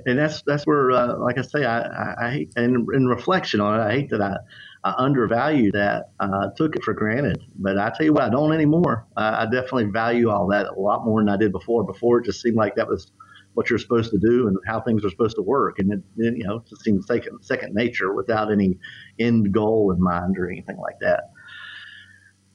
and 0.05 0.17
that's 0.17 0.41
that's 0.43 0.65
where, 0.65 0.91
uh, 0.91 1.17
like 1.17 1.38
I 1.38 1.41
say, 1.41 1.65
I, 1.65 1.81
I, 1.81 2.27
I 2.27 2.31
hate, 2.31 2.53
and 2.55 2.88
in 2.93 3.07
reflection 3.07 3.61
on 3.61 3.79
it, 3.79 3.83
I 3.83 3.91
hate 3.91 4.09
that 4.09 4.21
I 4.21 4.38
I 4.83 4.95
undervalued 4.97 5.73
that. 5.73 6.09
I 6.19 6.47
took 6.57 6.75
it 6.75 6.83
for 6.83 6.93
granted. 6.93 7.39
But 7.55 7.77
I 7.77 7.91
tell 7.95 8.05
you 8.05 8.13
what, 8.13 8.23
I 8.23 8.29
don't 8.29 8.51
anymore. 8.51 9.05
I, 9.15 9.43
I 9.43 9.45
definitely 9.45 9.85
value 9.85 10.29
all 10.29 10.47
that 10.47 10.67
a 10.67 10.79
lot 10.79 11.05
more 11.05 11.21
than 11.21 11.29
I 11.29 11.38
did 11.38 11.51
before. 11.51 11.83
Before 11.83 12.19
it 12.19 12.25
just 12.25 12.41
seemed 12.41 12.55
like 12.55 12.75
that 12.75 12.88
was 12.88 13.11
what 13.53 13.69
you're 13.69 13.77
supposed 13.77 14.09
to 14.11 14.17
do 14.17 14.47
and 14.47 14.57
how 14.65 14.81
things 14.81 15.05
are 15.05 15.09
supposed 15.09 15.35
to 15.35 15.43
work. 15.43 15.77
And 15.77 15.93
it, 15.93 16.00
it 16.17 16.38
you 16.38 16.43
know, 16.45 16.57
it 16.57 16.67
just 16.67 16.83
seems 16.83 17.05
second, 17.05 17.43
second 17.43 17.75
nature 17.75 18.13
without 18.13 18.51
any 18.51 18.79
end 19.19 19.51
goal 19.51 19.91
in 19.91 20.01
mind 20.01 20.38
or 20.39 20.50
anything 20.50 20.77
like 20.77 20.97
that. 21.01 21.31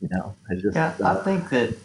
You 0.00 0.09
know, 0.11 0.35
I 0.50 0.54
just, 0.54 0.75
yeah, 0.75 0.95
uh, 1.00 1.18
I 1.18 1.23
think 1.23 1.49
that, 1.50 1.76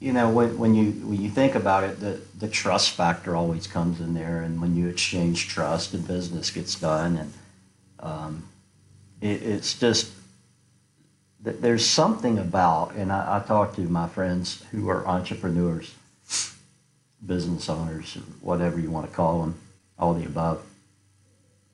you 0.00 0.12
know, 0.12 0.30
when, 0.30 0.58
when 0.58 0.74
you, 0.74 0.90
when 1.06 1.20
you 1.20 1.30
think 1.30 1.54
about 1.54 1.84
it, 1.84 2.00
the, 2.00 2.20
the 2.38 2.48
trust 2.48 2.90
factor 2.90 3.36
always 3.36 3.66
comes 3.66 4.00
in 4.00 4.14
there. 4.14 4.42
And 4.42 4.60
when 4.60 4.74
you 4.76 4.88
exchange 4.88 5.48
trust 5.48 5.94
and 5.94 6.06
business 6.06 6.50
gets 6.50 6.74
done 6.74 7.16
and, 7.16 7.32
um, 8.00 8.48
it, 9.20 9.42
it's 9.42 9.78
just 9.78 10.10
that 11.42 11.62
there's 11.62 11.86
something 11.86 12.38
about, 12.38 12.94
and 12.94 13.12
I, 13.12 13.36
I 13.36 13.46
talk 13.46 13.76
to 13.76 13.82
my 13.82 14.08
friends 14.08 14.64
who 14.72 14.88
are 14.88 15.06
entrepreneurs, 15.06 15.94
business 17.24 17.68
owners, 17.68 18.14
whatever 18.40 18.80
you 18.80 18.90
want 18.90 19.08
to 19.08 19.14
call 19.14 19.42
them, 19.42 19.54
all 19.98 20.14
the 20.14 20.24
above, 20.24 20.64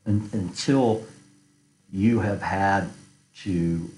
and, 0.05 0.33
until 0.33 1.05
you 1.91 2.21
have 2.21 2.43
had 2.43 2.91
to 3.43 3.91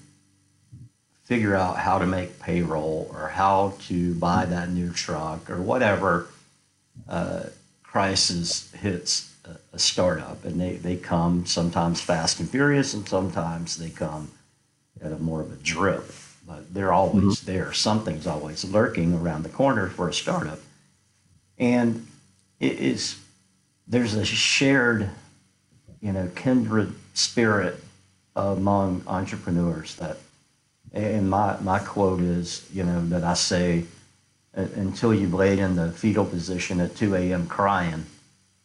figure 1.23 1.55
out 1.55 1.77
how 1.77 1.97
to 1.97 2.05
make 2.05 2.39
payroll 2.39 3.09
or 3.11 3.27
how 3.27 3.73
to 3.87 4.13
buy 4.15 4.45
that 4.45 4.69
new 4.69 4.91
truck 4.91 5.49
or 5.49 5.61
whatever 5.61 6.27
uh, 7.09 7.43
crisis 7.83 8.71
hits 8.73 9.34
a, 9.73 9.79
startup, 9.79 10.43
and 10.45 10.59
they, 10.59 10.75
they 10.75 10.95
come 10.95 11.45
sometimes 11.45 12.01
fast 12.01 12.39
and 12.39 12.49
furious, 12.49 12.93
and 12.93 13.07
sometimes 13.07 13.77
they 13.77 13.89
come 13.89 14.31
at 15.01 15.11
a 15.11 15.17
more 15.17 15.41
of 15.41 15.51
a 15.51 15.55
drip. 15.57 16.11
But 16.47 16.73
they're 16.73 16.93
always 16.93 17.39
mm-hmm. 17.39 17.51
there. 17.51 17.73
Something's 17.73 18.27
always 18.27 18.63
lurking 18.63 19.13
around 19.13 19.43
the 19.43 19.49
corner 19.49 19.87
for 19.87 20.07
a 20.07 20.13
startup, 20.13 20.59
and 21.57 22.07
it 22.59 22.79
is 22.79 23.19
there's 23.87 24.15
a 24.15 24.25
shared, 24.25 25.09
you 26.01 26.11
know, 26.11 26.29
kindred 26.35 26.93
spirit 27.13 27.83
among 28.35 29.03
entrepreneurs 29.07 29.95
that. 29.95 30.17
And 30.93 31.29
my, 31.29 31.57
my 31.59 31.79
quote 31.79 32.21
is, 32.21 32.65
you 32.73 32.85
know, 32.85 33.05
that 33.09 33.25
I 33.25 33.33
say, 33.33 33.83
until 34.53 35.13
you've 35.13 35.33
laid 35.33 35.59
in 35.59 35.75
the 35.75 35.91
fetal 35.91 36.23
position 36.23 36.79
at 36.79 36.95
2 36.95 37.15
a.m. 37.15 37.47
crying, 37.47 38.05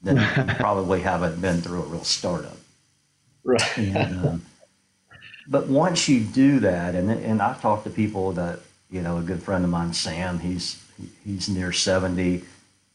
then 0.03 0.17
you 0.49 0.55
probably 0.55 1.01
haven't 1.01 1.41
been 1.41 1.61
through 1.61 1.83
a 1.83 1.87
real 1.87 2.05
startup. 2.05 2.57
Right. 3.45 3.79
And, 3.79 4.27
um, 4.27 4.47
but 5.49 5.67
once 5.69 6.09
you 6.09 6.21
do 6.21 6.61
that, 6.61 6.95
and 6.95 7.11
and 7.11 7.43
I've 7.43 7.61
talked 7.61 7.85
to 7.85 7.91
people 7.91 8.33
that 8.33 8.61
you 8.91 9.03
know, 9.03 9.19
a 9.19 9.23
good 9.23 9.43
friend 9.43 9.65
of 9.65 9.71
mine, 9.71 9.93
Sam, 9.93 10.39
he's 10.39 10.85
he's 11.25 11.49
near 11.49 11.73
seventy, 11.73 12.45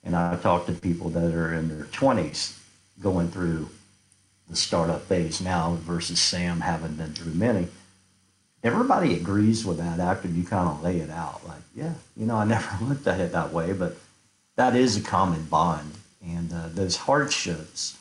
and 0.03 0.15
I've 0.15 0.41
talked 0.41 0.67
to 0.67 0.74
people 0.74 1.09
that 1.12 1.33
are 1.33 1.53
in 1.53 1.69
their 1.69 1.85
twenties 1.85 2.59
going 3.01 3.29
through 3.29 3.69
the 4.50 4.55
startup 4.55 5.01
phase 5.03 5.41
now 5.41 5.77
versus 5.81 6.19
Sam 6.21 6.62
having 6.62 6.95
been 6.95 7.13
through 7.13 7.33
many. 7.33 7.67
Everybody 8.63 9.15
agrees 9.15 9.65
with 9.65 9.77
that 9.77 10.00
after 10.00 10.27
you 10.27 10.43
kind 10.43 10.69
of 10.69 10.83
lay 10.83 10.97
it 10.97 11.09
out. 11.09 11.47
Like, 11.47 11.62
yeah, 11.75 11.93
you 12.15 12.25
know, 12.25 12.35
I 12.35 12.45
never 12.55 12.85
looked 12.85 13.07
at 13.07 13.19
it 13.19 13.31
that 13.31 13.53
way, 13.53 13.74
but 13.74 13.97
that 14.55 14.75
is 14.75 14.97
a 14.97 15.01
common 15.01 15.43
bond 15.45 15.91
and 16.25 16.51
uh, 16.51 16.70
those 16.70 16.96
hardships 16.96 17.98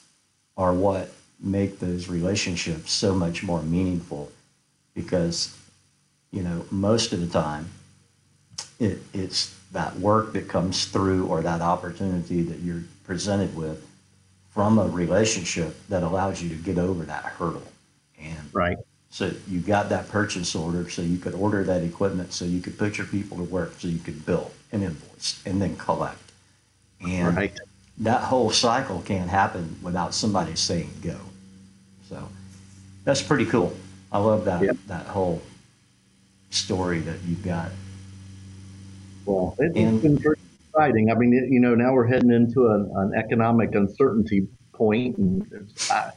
are 0.56 0.72
what 0.72 1.10
make 1.40 1.78
those 1.78 2.08
relationships 2.08 2.92
so 2.92 3.14
much 3.14 3.42
more 3.42 3.62
meaningful 3.62 4.30
because, 4.94 5.58
you 6.30 6.42
know, 6.42 6.64
most 6.70 7.12
of 7.12 7.20
the 7.20 7.26
time 7.26 7.68
it, 8.78 8.98
it's 9.12 9.54
that 9.72 9.96
work 9.98 10.32
that 10.32 10.48
comes 10.48 10.86
through 10.86 11.26
or 11.26 11.42
that 11.42 11.60
opportunity 11.60 12.42
that 12.42 12.60
you're 12.60 12.84
presented 13.04 13.54
with 13.56 13.84
from 14.52 14.78
a 14.78 14.86
relationship 14.88 15.76
that 15.88 16.02
allows 16.02 16.40
you 16.40 16.48
to 16.48 16.54
get 16.54 16.78
over 16.78 17.04
that 17.04 17.24
hurdle. 17.24 17.66
And 18.18 18.48
right. 18.52 18.78
So 19.10 19.30
you 19.48 19.60
got 19.60 19.90
that 19.90 20.08
purchase 20.08 20.54
order 20.56 20.88
so 20.90 21.02
you 21.02 21.18
could 21.18 21.34
order 21.34 21.62
that 21.64 21.82
equipment 21.82 22.32
so 22.32 22.44
you 22.44 22.60
could 22.60 22.76
put 22.78 22.98
your 22.98 23.06
people 23.06 23.36
to 23.36 23.44
work 23.44 23.74
so 23.78 23.86
you 23.86 23.98
could 23.98 24.24
bill 24.26 24.50
and 24.72 24.82
invoice 24.82 25.40
and 25.44 25.60
then 25.60 25.76
collect. 25.76 26.18
And 27.00 27.36
right 27.36 27.60
that 27.98 28.22
whole 28.22 28.50
cycle 28.50 29.02
can't 29.02 29.30
happen 29.30 29.76
without 29.82 30.14
somebody 30.14 30.56
saying 30.56 30.90
go. 31.02 31.16
So 32.08 32.28
that's 33.04 33.22
pretty 33.22 33.46
cool. 33.46 33.74
I 34.10 34.18
love 34.18 34.44
that 34.44 34.62
yep. 34.62 34.76
that 34.86 35.06
whole 35.06 35.42
story 36.50 37.00
that 37.00 37.22
you've 37.26 37.44
got. 37.44 37.70
Well, 39.26 39.56
it's 39.58 39.76
and, 39.76 40.02
been 40.02 40.18
very 40.18 40.36
exciting. 40.68 41.10
I 41.10 41.14
mean, 41.14 41.32
it, 41.32 41.50
you 41.50 41.60
know, 41.60 41.74
now 41.74 41.92
we're 41.92 42.06
heading 42.06 42.30
into 42.30 42.66
an, 42.68 42.90
an 42.94 43.12
economic 43.16 43.74
uncertainty 43.74 44.46
point, 44.72 45.16
and 45.16 45.72
I, 45.90 46.10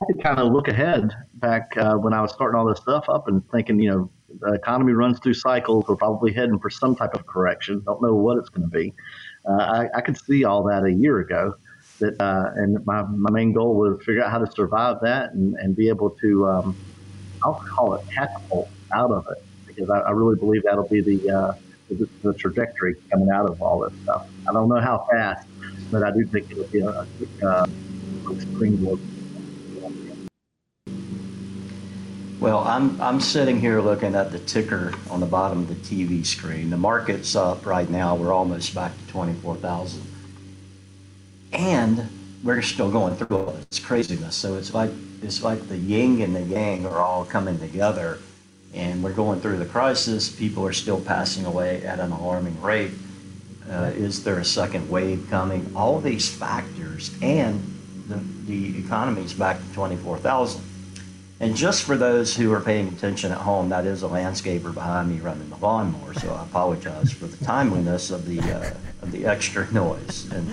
I 0.00 0.04
could 0.06 0.22
kind 0.22 0.38
of 0.38 0.52
look 0.52 0.68
ahead 0.68 1.12
back 1.34 1.76
uh, 1.76 1.94
when 1.94 2.12
I 2.12 2.20
was 2.22 2.32
starting 2.32 2.58
all 2.58 2.66
this 2.66 2.80
stuff 2.80 3.04
up 3.08 3.28
and 3.28 3.42
thinking, 3.50 3.78
you 3.80 3.90
know, 3.90 4.10
the 4.40 4.54
economy 4.54 4.92
runs 4.92 5.20
through 5.20 5.34
cycles. 5.34 5.84
We're 5.88 5.96
probably 5.96 6.32
heading 6.32 6.58
for 6.58 6.70
some 6.70 6.96
type 6.96 7.14
of 7.14 7.26
correction. 7.26 7.82
Don't 7.84 8.02
know 8.02 8.14
what 8.14 8.38
it's 8.38 8.48
going 8.48 8.68
to 8.68 8.76
be. 8.76 8.92
Uh, 9.48 9.52
I, 9.52 9.98
I, 9.98 10.00
could 10.00 10.16
see 10.16 10.44
all 10.44 10.62
that 10.64 10.84
a 10.84 10.92
year 10.92 11.20
ago. 11.20 11.54
That 12.00 12.20
uh, 12.20 12.50
and 12.56 12.84
my, 12.86 13.02
my 13.02 13.30
main 13.30 13.52
goal 13.52 13.74
was 13.74 13.98
to 13.98 14.04
figure 14.04 14.24
out 14.24 14.30
how 14.30 14.38
to 14.38 14.50
survive 14.50 14.96
that 15.02 15.32
and, 15.32 15.54
and 15.56 15.76
be 15.76 15.88
able 15.88 16.10
to 16.10 16.46
um, 16.46 16.76
I'll 17.44 17.62
call 17.74 17.94
it 17.94 18.00
catapult 18.12 18.68
out 18.94 19.10
of 19.10 19.26
it 19.30 19.44
because 19.66 19.90
I, 19.90 20.00
I 20.00 20.10
really 20.10 20.36
believe 20.36 20.62
that'll 20.64 20.88
be 20.88 21.02
the 21.02 21.30
uh, 21.30 21.52
the, 21.90 22.08
the 22.22 22.34
trajectory 22.34 22.94
coming 23.10 23.30
out 23.30 23.48
of 23.48 23.60
all 23.60 23.80
this 23.80 23.92
stuff. 24.02 24.26
I 24.48 24.52
don't 24.52 24.68
know 24.68 24.80
how 24.80 25.06
fast, 25.10 25.46
but 25.90 26.02
I 26.02 26.10
do 26.10 26.26
think 26.26 26.50
it'll 26.50 26.64
be 26.64 26.80
a, 26.80 26.88
a 26.88 27.46
uh, 27.46 27.66
springboard. 28.40 29.00
Well, 32.44 32.58
I'm, 32.58 33.00
I'm 33.00 33.20
sitting 33.20 33.58
here 33.58 33.80
looking 33.80 34.14
at 34.14 34.30
the 34.30 34.38
ticker 34.38 34.92
on 35.08 35.20
the 35.20 35.24
bottom 35.24 35.60
of 35.60 35.68
the 35.68 35.76
TV 35.76 36.26
screen. 36.26 36.68
The 36.68 36.76
market's 36.76 37.34
up 37.34 37.64
right 37.64 37.88
now. 37.88 38.16
We're 38.16 38.34
almost 38.34 38.74
back 38.74 38.92
to 38.94 39.06
24,000. 39.06 40.02
And 41.54 42.06
we're 42.42 42.60
still 42.60 42.90
going 42.90 43.16
through 43.16 43.34
all 43.34 43.56
this 43.70 43.80
craziness. 43.80 44.36
So 44.36 44.56
it's 44.56 44.74
like, 44.74 44.90
it's 45.22 45.42
like 45.42 45.68
the 45.68 45.78
yin 45.78 46.20
and 46.20 46.36
the 46.36 46.42
yang 46.42 46.84
are 46.84 46.98
all 46.98 47.24
coming 47.24 47.58
together. 47.58 48.18
And 48.74 49.02
we're 49.02 49.14
going 49.14 49.40
through 49.40 49.56
the 49.56 49.64
crisis. 49.64 50.28
People 50.28 50.66
are 50.66 50.74
still 50.74 51.00
passing 51.00 51.46
away 51.46 51.82
at 51.86 51.98
an 51.98 52.12
alarming 52.12 52.60
rate. 52.60 52.90
Uh, 53.70 53.90
is 53.94 54.22
there 54.22 54.38
a 54.38 54.44
second 54.44 54.90
wave 54.90 55.26
coming? 55.30 55.72
All 55.74 55.98
these 55.98 56.28
factors, 56.28 57.10
and 57.22 57.58
the, 58.06 58.16
the 58.44 58.78
economy's 58.80 59.32
back 59.32 59.56
to 59.66 59.72
24,000 59.72 60.73
and 61.40 61.56
just 61.56 61.82
for 61.82 61.96
those 61.96 62.34
who 62.34 62.52
are 62.52 62.60
paying 62.60 62.88
attention 62.88 63.32
at 63.32 63.38
home, 63.38 63.68
that 63.70 63.86
is 63.86 64.02
a 64.02 64.08
landscaper 64.08 64.72
behind 64.72 65.10
me 65.10 65.20
running 65.20 65.48
the 65.50 65.56
lawnmower. 65.56 66.14
So 66.14 66.32
I 66.32 66.42
apologize 66.44 67.12
for 67.12 67.26
the 67.26 67.44
timeliness 67.44 68.10
of 68.10 68.26
the 68.26 68.40
uh, 68.40 68.72
of 69.02 69.10
the 69.10 69.26
extra 69.26 69.70
noise. 69.72 70.30
And 70.30 70.48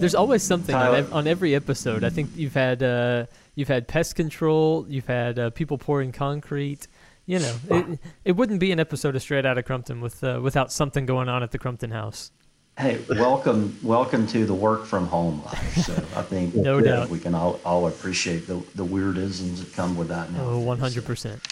there's 0.00 0.14
always 0.14 0.42
something 0.42 0.74
on, 0.74 0.94
ev- 0.94 1.12
on, 1.12 1.26
every 1.26 1.54
episode. 1.54 2.02
I 2.02 2.10
think 2.10 2.30
you've 2.34 2.54
had 2.54 2.82
uh, 2.82 3.26
you've 3.54 3.68
had 3.68 3.86
pest 3.86 4.16
control, 4.16 4.86
you've 4.88 5.06
had 5.06 5.38
uh, 5.38 5.50
people 5.50 5.78
pouring 5.78 6.10
concrete. 6.12 6.88
You 7.26 7.38
know, 7.38 7.56
it, 7.70 7.98
it 8.24 8.32
wouldn't 8.32 8.58
be 8.58 8.72
an 8.72 8.80
episode 8.80 9.14
of 9.14 9.22
Straight 9.22 9.46
Outta 9.46 9.62
Crumpton 9.62 10.00
with 10.00 10.24
uh, 10.24 10.40
without 10.42 10.72
something 10.72 11.06
going 11.06 11.28
on 11.28 11.44
at 11.44 11.52
the 11.52 11.58
Crumpton 11.58 11.92
house. 11.92 12.32
Hey, 12.80 12.98
welcome, 13.10 13.78
welcome 13.82 14.26
to 14.28 14.46
the 14.46 14.54
work 14.54 14.86
from 14.86 15.06
home 15.06 15.42
life. 15.44 15.76
So 15.76 15.92
I 16.16 16.22
think 16.22 16.54
no 16.54 16.80
doubt 16.80 17.10
we 17.10 17.18
can 17.18 17.34
all, 17.34 17.60
all 17.62 17.88
appreciate 17.88 18.46
the, 18.46 18.54
the 18.74 18.86
weirdisms 18.86 19.58
that 19.58 19.74
come 19.74 19.98
with 19.98 20.08
that 20.08 20.32
now. 20.32 20.44
Oh, 20.44 20.58
one 20.60 20.78
hundred 20.78 21.04
percent. 21.04 21.42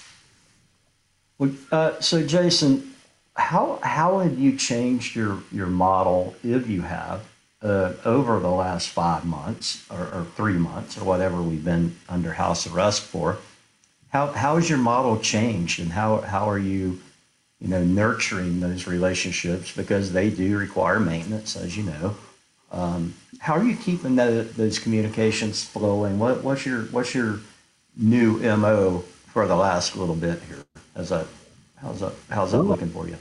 Uh, 1.71 2.01
so 2.01 2.27
Jason, 2.27 2.95
how 3.35 3.79
how 3.83 4.21
have 4.21 4.39
you 4.39 4.57
changed 4.57 5.15
your 5.15 5.43
your 5.53 5.67
model, 5.67 6.35
if 6.43 6.67
you 6.67 6.81
have, 6.81 7.29
uh, 7.61 7.93
over 8.07 8.41
the 8.41 8.51
last 8.51 8.89
five 8.89 9.27
months 9.27 9.85
or, 9.91 10.01
or, 10.01 10.27
three 10.35 10.55
months 10.55 10.97
or 10.97 11.05
whatever 11.05 11.43
we've 11.43 11.65
been 11.65 11.95
under 12.09 12.33
house 12.33 12.67
arrest 12.67 13.03
for? 13.03 13.37
How 14.09 14.29
how 14.29 14.57
has 14.57 14.71
your 14.71 14.79
model 14.79 15.19
changed, 15.19 15.79
and 15.79 15.93
how 15.93 16.23
how 16.23 16.49
are 16.49 16.59
you? 16.59 17.01
You 17.61 17.69
know, 17.69 17.83
nurturing 17.83 18.61
those 18.61 18.87
relationships 18.87 19.75
because 19.75 20.13
they 20.13 20.31
do 20.31 20.57
require 20.57 21.01
maintenance, 21.01 21.57
as 21.57 21.77
you 21.77 21.83
know. 21.85 22.17
Um, 22.71 23.15
how 23.41 23.55
are 23.55 23.65
you 23.65 23.77
keeping 23.77 24.17
that, 24.17 24.55
those 24.55 24.79
communications 24.79 25.65
flowing? 25.65 26.19
What, 26.19 26.45
what's 26.45 26.67
your 26.67 26.83
what's 26.85 27.15
your 27.15 27.41
new 27.97 28.39
mo 28.57 29.01
for 29.27 29.47
the 29.47 29.57
last 29.57 29.97
little 29.97 30.15
bit 30.15 30.41
here? 30.43 30.65
How's 30.95 31.09
that 31.09 31.27
how's 31.77 32.01
that 32.01 32.13
how's 32.31 32.53
that 32.53 32.63
looking 32.63 32.91
for 32.91 33.09
you? 33.09 33.17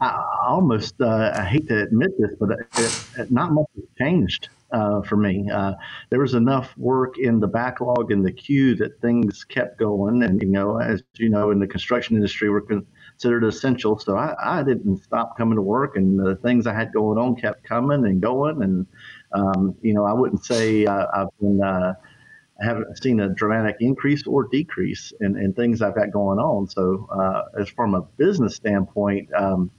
I 0.00 0.22
almost 0.46 1.00
uh, 1.00 1.32
I 1.34 1.44
hate 1.44 1.68
to 1.68 1.82
admit 1.82 2.10
this, 2.18 2.32
but 2.38 2.50
it, 2.50 3.04
it, 3.18 3.30
not 3.30 3.52
much 3.52 3.66
has 3.76 3.84
changed 3.96 4.50
uh, 4.72 5.00
for 5.02 5.16
me. 5.16 5.48
Uh, 5.50 5.72
there 6.10 6.20
was 6.20 6.34
enough 6.34 6.76
work 6.76 7.18
in 7.18 7.40
the 7.40 7.46
backlog 7.46 8.10
in 8.12 8.22
the 8.22 8.32
queue 8.32 8.74
that 8.74 9.00
things 9.00 9.44
kept 9.44 9.78
going, 9.78 10.22
and 10.22 10.42
you 10.42 10.48
know, 10.48 10.78
as 10.78 11.02
you 11.14 11.30
know, 11.30 11.50
in 11.50 11.58
the 11.58 11.66
construction 11.66 12.16
industry, 12.16 12.50
we're 12.50 12.60
con- 12.60 12.86
considered 13.16 13.44
essential. 13.44 13.98
So 13.98 14.16
I, 14.16 14.34
I 14.60 14.62
didn't 14.62 15.02
stop 15.02 15.36
coming 15.36 15.56
to 15.56 15.62
work, 15.62 15.96
and 15.96 16.18
the 16.18 16.36
things 16.36 16.66
I 16.66 16.74
had 16.74 16.92
going 16.92 17.18
on 17.18 17.36
kept 17.36 17.64
coming 17.64 18.04
and 18.04 18.20
going. 18.20 18.62
And 18.62 18.86
um, 19.32 19.74
you 19.80 19.94
know, 19.94 20.04
I 20.04 20.12
wouldn't 20.12 20.44
say 20.44 20.84
uh, 20.84 21.06
I've 21.14 21.28
been 21.40 21.62
uh, 21.62 21.94
I 22.60 22.64
haven't 22.64 23.02
seen 23.02 23.20
a 23.20 23.28
dramatic 23.28 23.76
increase 23.80 24.26
or 24.26 24.48
decrease 24.48 25.12
in, 25.20 25.36
in 25.36 25.52
things 25.52 25.82
I've 25.82 25.94
got 25.94 26.10
going 26.10 26.38
on. 26.38 26.68
So 26.68 27.08
uh, 27.10 27.60
as 27.60 27.68
from 27.70 27.94
a 27.94 28.02
business 28.02 28.54
standpoint. 28.54 29.32
Um, 29.34 29.70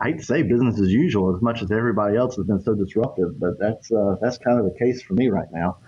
I 0.00 0.10
hate 0.10 0.18
to 0.18 0.24
say 0.24 0.42
business 0.42 0.80
as 0.80 0.92
usual 0.92 1.34
as 1.34 1.42
much 1.42 1.60
as 1.60 1.72
everybody 1.72 2.16
else 2.16 2.36
has 2.36 2.46
been 2.46 2.62
so 2.62 2.72
disruptive, 2.72 3.40
but 3.40 3.58
that's 3.58 3.90
uh, 3.90 4.14
that's 4.20 4.38
kind 4.38 4.60
of 4.60 4.64
the 4.64 4.78
case 4.78 5.02
for 5.02 5.14
me 5.14 5.28
right 5.28 5.48
now. 5.50 5.78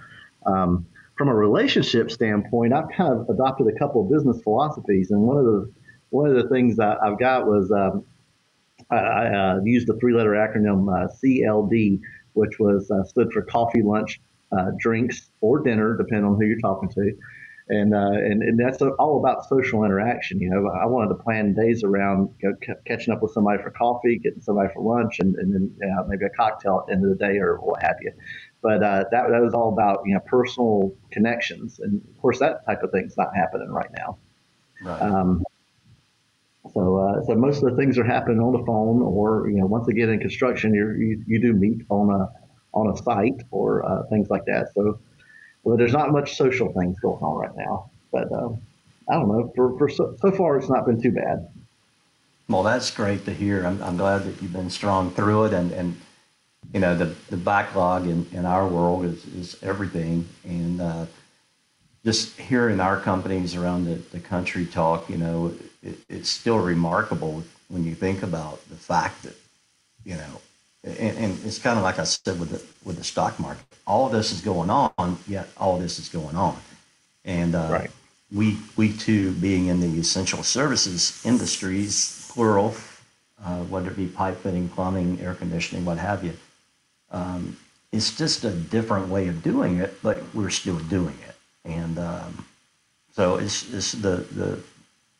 Um, 0.47 0.87
from 1.17 1.29
a 1.29 1.35
relationship 1.35 2.11
standpoint, 2.11 2.73
I've 2.73 2.89
kind 2.97 3.13
of 3.13 3.29
adopted 3.29 3.69
a 3.69 3.79
couple 3.79 4.03
of 4.03 4.11
business 4.11 4.43
philosophies, 4.43 5.13
and 5.13 5.21
one 5.21 5.37
of 5.37 5.45
the 5.45 5.73
one 6.11 6.29
of 6.29 6.37
the 6.37 6.49
things 6.49 6.77
that 6.77 6.99
I've 7.03 7.19
got 7.19 7.47
was 7.47 7.71
um, 7.73 8.05
I, 8.91 8.97
I 8.97 9.55
uh, 9.57 9.61
used 9.65 9.87
the 9.87 9.95
three-letter 9.95 10.31
acronym 10.31 10.89
uh, 10.89 11.09
CLD, 11.23 12.01
which 12.35 12.59
was 12.59 12.91
uh, 12.91 13.05
stood 13.05 13.33
for 13.33 13.43
coffee, 13.43 13.83
lunch, 13.83 14.21
uh, 14.57 14.71
drinks, 14.79 15.31
or 15.41 15.61
dinner, 15.61 15.97
depending 15.97 16.27
on 16.27 16.37
who 16.37 16.45
you're 16.47 16.61
talking 16.61 16.89
to. 16.91 17.13
And, 17.69 17.95
uh, 17.95 17.99
and 17.99 18.43
and 18.43 18.59
that's 18.59 18.83
all 18.83 19.21
about 19.21 19.49
social 19.49 19.85
interaction. 19.85 20.41
You 20.41 20.51
know, 20.51 20.69
I 20.71 20.87
wanted 20.87 21.11
to 21.11 21.23
plan 21.23 21.55
days 21.55 21.85
around 21.85 22.31
you 22.43 22.49
know, 22.49 22.57
c- 22.67 22.81
catching 22.85 23.15
up 23.15 23.23
with 23.23 23.31
somebody 23.31 23.63
for 23.63 23.71
coffee, 23.71 24.19
getting 24.19 24.41
somebody 24.41 24.71
for 24.75 24.83
lunch, 24.83 25.21
and, 25.21 25.37
and 25.37 25.55
then 25.55 25.77
maybe 26.09 26.25
a 26.25 26.31
cocktail 26.31 26.81
at 26.81 26.89
the 26.89 26.95
end 26.95 27.05
of 27.05 27.17
the 27.17 27.25
day 27.25 27.39
or 27.39 27.59
what 27.59 27.81
have 27.81 27.95
you. 28.01 28.11
But 28.61 28.83
uh, 28.83 29.05
that, 29.13 29.31
that 29.31 29.41
was 29.41 29.55
all 29.55 29.73
about 29.73 30.01
you 30.05 30.15
know 30.15 30.21
personal 30.27 30.93
connections, 31.13 31.79
and 31.79 32.03
of 32.09 32.21
course 32.21 32.41
that 32.41 32.67
type 32.67 32.83
of 32.83 32.91
thing's 32.91 33.17
not 33.17 33.37
happening 33.37 33.69
right 33.69 33.91
now. 33.97 34.19
Right. 34.83 35.03
Um, 35.03 35.45
so, 36.75 36.99
uh, 36.99 37.25
so 37.25 37.35
most 37.35 37.63
of 37.63 37.71
the 37.71 37.77
things 37.77 37.99
are 37.99 38.05
happening 38.05 38.41
on 38.41 38.53
the 38.53 38.65
phone, 38.65 39.03
or 39.03 39.49
you 39.49 39.59
know, 39.59 39.67
once 39.67 39.87
they 39.87 39.93
get 39.93 40.09
in 40.09 40.21
construction, 40.21 40.75
you 40.75 41.23
you 41.27 41.41
do 41.41 41.53
meet 41.53 41.85
on 41.89 42.11
a 42.11 42.29
on 42.73 42.91
a 42.91 42.97
site 43.03 43.43
or 43.51 43.85
uh, 43.85 44.03
things 44.09 44.31
like 44.31 44.45
that. 44.47 44.69
So, 44.75 45.01
well, 45.65 45.77
there's 45.77 45.93
not 45.93 46.13
much 46.13 46.37
social 46.37 46.73
things 46.73 46.99
going 47.01 47.23
on 47.23 47.37
right 47.39 47.57
now. 47.57 47.91
But 48.13 48.33
uh, 48.33 48.51
I 49.09 49.15
don't 49.15 49.29
know. 49.29 49.53
For, 49.55 49.77
for 49.79 49.89
so, 49.89 50.17
so, 50.21 50.31
far, 50.31 50.57
it's 50.57 50.69
not 50.69 50.87
been 50.87 51.01
too 51.01 51.13
bad. 51.13 51.49
Well, 52.49 52.63
that's 52.63 52.91
great 52.91 53.25
to 53.27 53.33
hear. 53.33 53.65
I'm, 53.65 53.83
I'm 53.83 53.97
glad 53.97 54.25
that 54.25 54.43
you've 54.43 54.53
been 54.53 54.71
strong 54.71 55.11
through 55.13 55.47
it, 55.47 55.53
and 55.53 55.73
and 55.73 56.01
you 56.73 56.81
know 56.81 56.95
the 56.95 57.15
the 57.29 57.37
backlog 57.37 58.07
in, 58.07 58.27
in 58.33 58.45
our 58.47 58.67
world 58.67 59.05
is 59.05 59.25
is 59.27 59.63
everything, 59.63 60.29
and 60.45 60.81
uh, 60.81 61.07
just 62.05 62.39
hearing 62.39 62.81
our 62.81 62.99
companies 62.99 63.55
around 63.55 63.85
the, 63.85 63.95
the 64.13 64.21
country 64.21 64.67
talk, 64.67 65.09
you 65.11 65.19
know, 65.19 65.53
it, 65.83 65.99
it's 66.09 66.29
still 66.29 66.59
remarkable 66.59 67.43
when 67.69 67.85
you 67.85 67.95
think 67.95 68.23
about 68.23 68.67
the 68.69 68.77
fact 68.77 69.23
that, 69.23 69.35
you 70.05 70.15
know, 70.15 70.41
and, 70.85 71.17
and 71.19 71.45
it's 71.45 71.59
kind 71.59 71.77
of 71.79 71.85
like 71.85 71.99
I 71.99 72.05
said 72.05 72.41
with 72.41 72.51
the 72.51 72.63
with 72.85 72.97
the 72.97 73.05
stock 73.05 73.39
market. 73.39 73.65
All 73.87 74.07
of 74.07 74.13
this 74.13 74.33
is 74.33 74.41
going 74.41 74.71
on, 74.71 75.19
yet 75.27 75.49
all 75.57 75.79
this 75.79 75.99
is 75.99 76.09
going 76.09 76.37
on, 76.37 76.57
and 77.25 77.55
uh, 77.55 77.69
right. 77.71 77.91
we 78.33 78.59
we 78.77 78.93
too, 78.93 79.33
being 79.33 79.67
in 79.67 79.81
the 79.81 80.01
essential 80.01 80.43
services 80.43 81.21
industries, 81.25 82.31
plural, 82.33 82.75
uh, 83.45 83.59
whether 83.65 83.91
it 83.91 83.97
be 83.97 84.07
pipe 84.07 84.39
fitting, 84.39 84.69
plumbing, 84.69 85.21
air 85.21 85.35
conditioning, 85.35 85.85
what 85.85 85.99
have 85.99 86.25
you, 86.25 86.33
um, 87.11 87.57
it's 87.93 88.17
just 88.17 88.45
a 88.45 88.51
different 88.51 89.09
way 89.09 89.29
of 89.29 89.43
doing 89.43 89.79
it, 89.79 90.03
but 90.03 90.23
we're 90.33 90.51
still 90.51 90.79
doing 90.79 91.19
it, 91.29 91.37
and 91.67 91.99
um, 91.99 92.47
so 93.13 93.37
it's 93.37 93.71
it's 93.75 93.93
the 93.93 94.25
the 94.33 94.61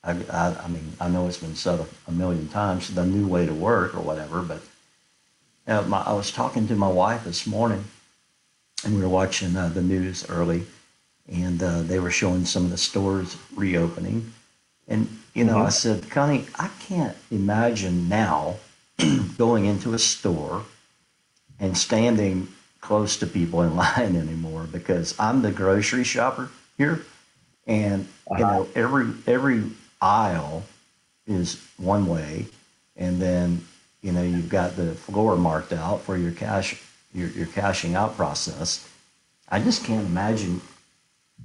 I, 0.03 0.13
I, 0.31 0.57
I, 0.65 0.69
mean, 0.69 0.93
I 0.99 1.09
know 1.09 1.27
it's 1.27 1.39
been 1.39 1.55
said 1.55 1.81
a, 1.81 1.87
a, 2.09 2.13
million 2.13 2.49
times, 2.49 2.95
the 2.95 3.05
new 3.05 3.27
way 3.27 3.47
to 3.47 3.53
work 3.53 3.95
or 3.95 4.01
whatever, 4.01 4.41
but 4.41 4.63
uh, 5.67 5.83
my, 5.83 6.01
I 6.03 6.13
was 6.15 6.31
talking 6.31 6.67
to 6.69 6.75
my 6.75 6.89
wife 6.89 7.25
this 7.25 7.47
morning, 7.47 7.85
and 8.85 8.95
we 8.95 9.03
were 9.03 9.09
watching 9.09 9.55
uh, 9.57 9.69
the 9.69 9.83
news 9.83 10.29
early, 10.31 10.65
and 11.31 11.63
uh, 11.63 11.83
they 11.83 12.01
were 12.01 12.11
showing 12.11 12.47
some 12.47 12.65
of 12.65 12.71
the 12.71 12.79
stores 12.79 13.37
reopening. 13.55 14.33
And, 14.89 15.07
you 15.35 15.45
know, 15.45 15.57
mm-hmm. 15.57 15.67
I 15.67 15.71
said, 15.71 16.11
Connie, 16.11 16.47
I 16.59 16.71
can't 16.81 17.17
imagine 17.31 18.09
now 18.09 18.57
going 19.37 19.67
into 19.67 19.93
a 19.93 19.99
store 19.99 20.63
and 21.61 21.77
standing 21.77 22.49
close 22.81 23.19
to 23.19 23.27
people 23.27 23.61
in 23.63 23.77
line 23.77 24.17
anymore 24.17 24.67
because 24.73 25.15
I'm 25.19 25.43
the 25.43 25.53
grocery 25.53 26.05
shopper 26.05 26.51
here. 26.79 27.05
And, 27.67 28.09
you 28.31 28.45
uh-huh. 28.45 28.53
know, 28.53 28.69
every, 28.75 29.13
every 29.27 29.65
aisle 30.01 30.63
is 31.27 31.65
one 31.77 32.07
way, 32.07 32.47
and 32.97 33.21
then 33.21 33.65
you 34.03 34.13
know 34.13 34.23
you've 34.23 34.49
got 34.49 34.77
the 34.77 34.95
floor 34.95 35.37
marked 35.37 35.73
out 35.73 36.03
for 36.03 36.17
your 36.17 36.33
cash 36.33 36.83
your, 37.13 37.29
your 37.31 37.47
cashing 37.47 37.95
out 37.95 38.17
process. 38.17 38.89
I 39.49 39.61
just 39.61 39.85
can't 39.85 40.07
imagine, 40.07 40.61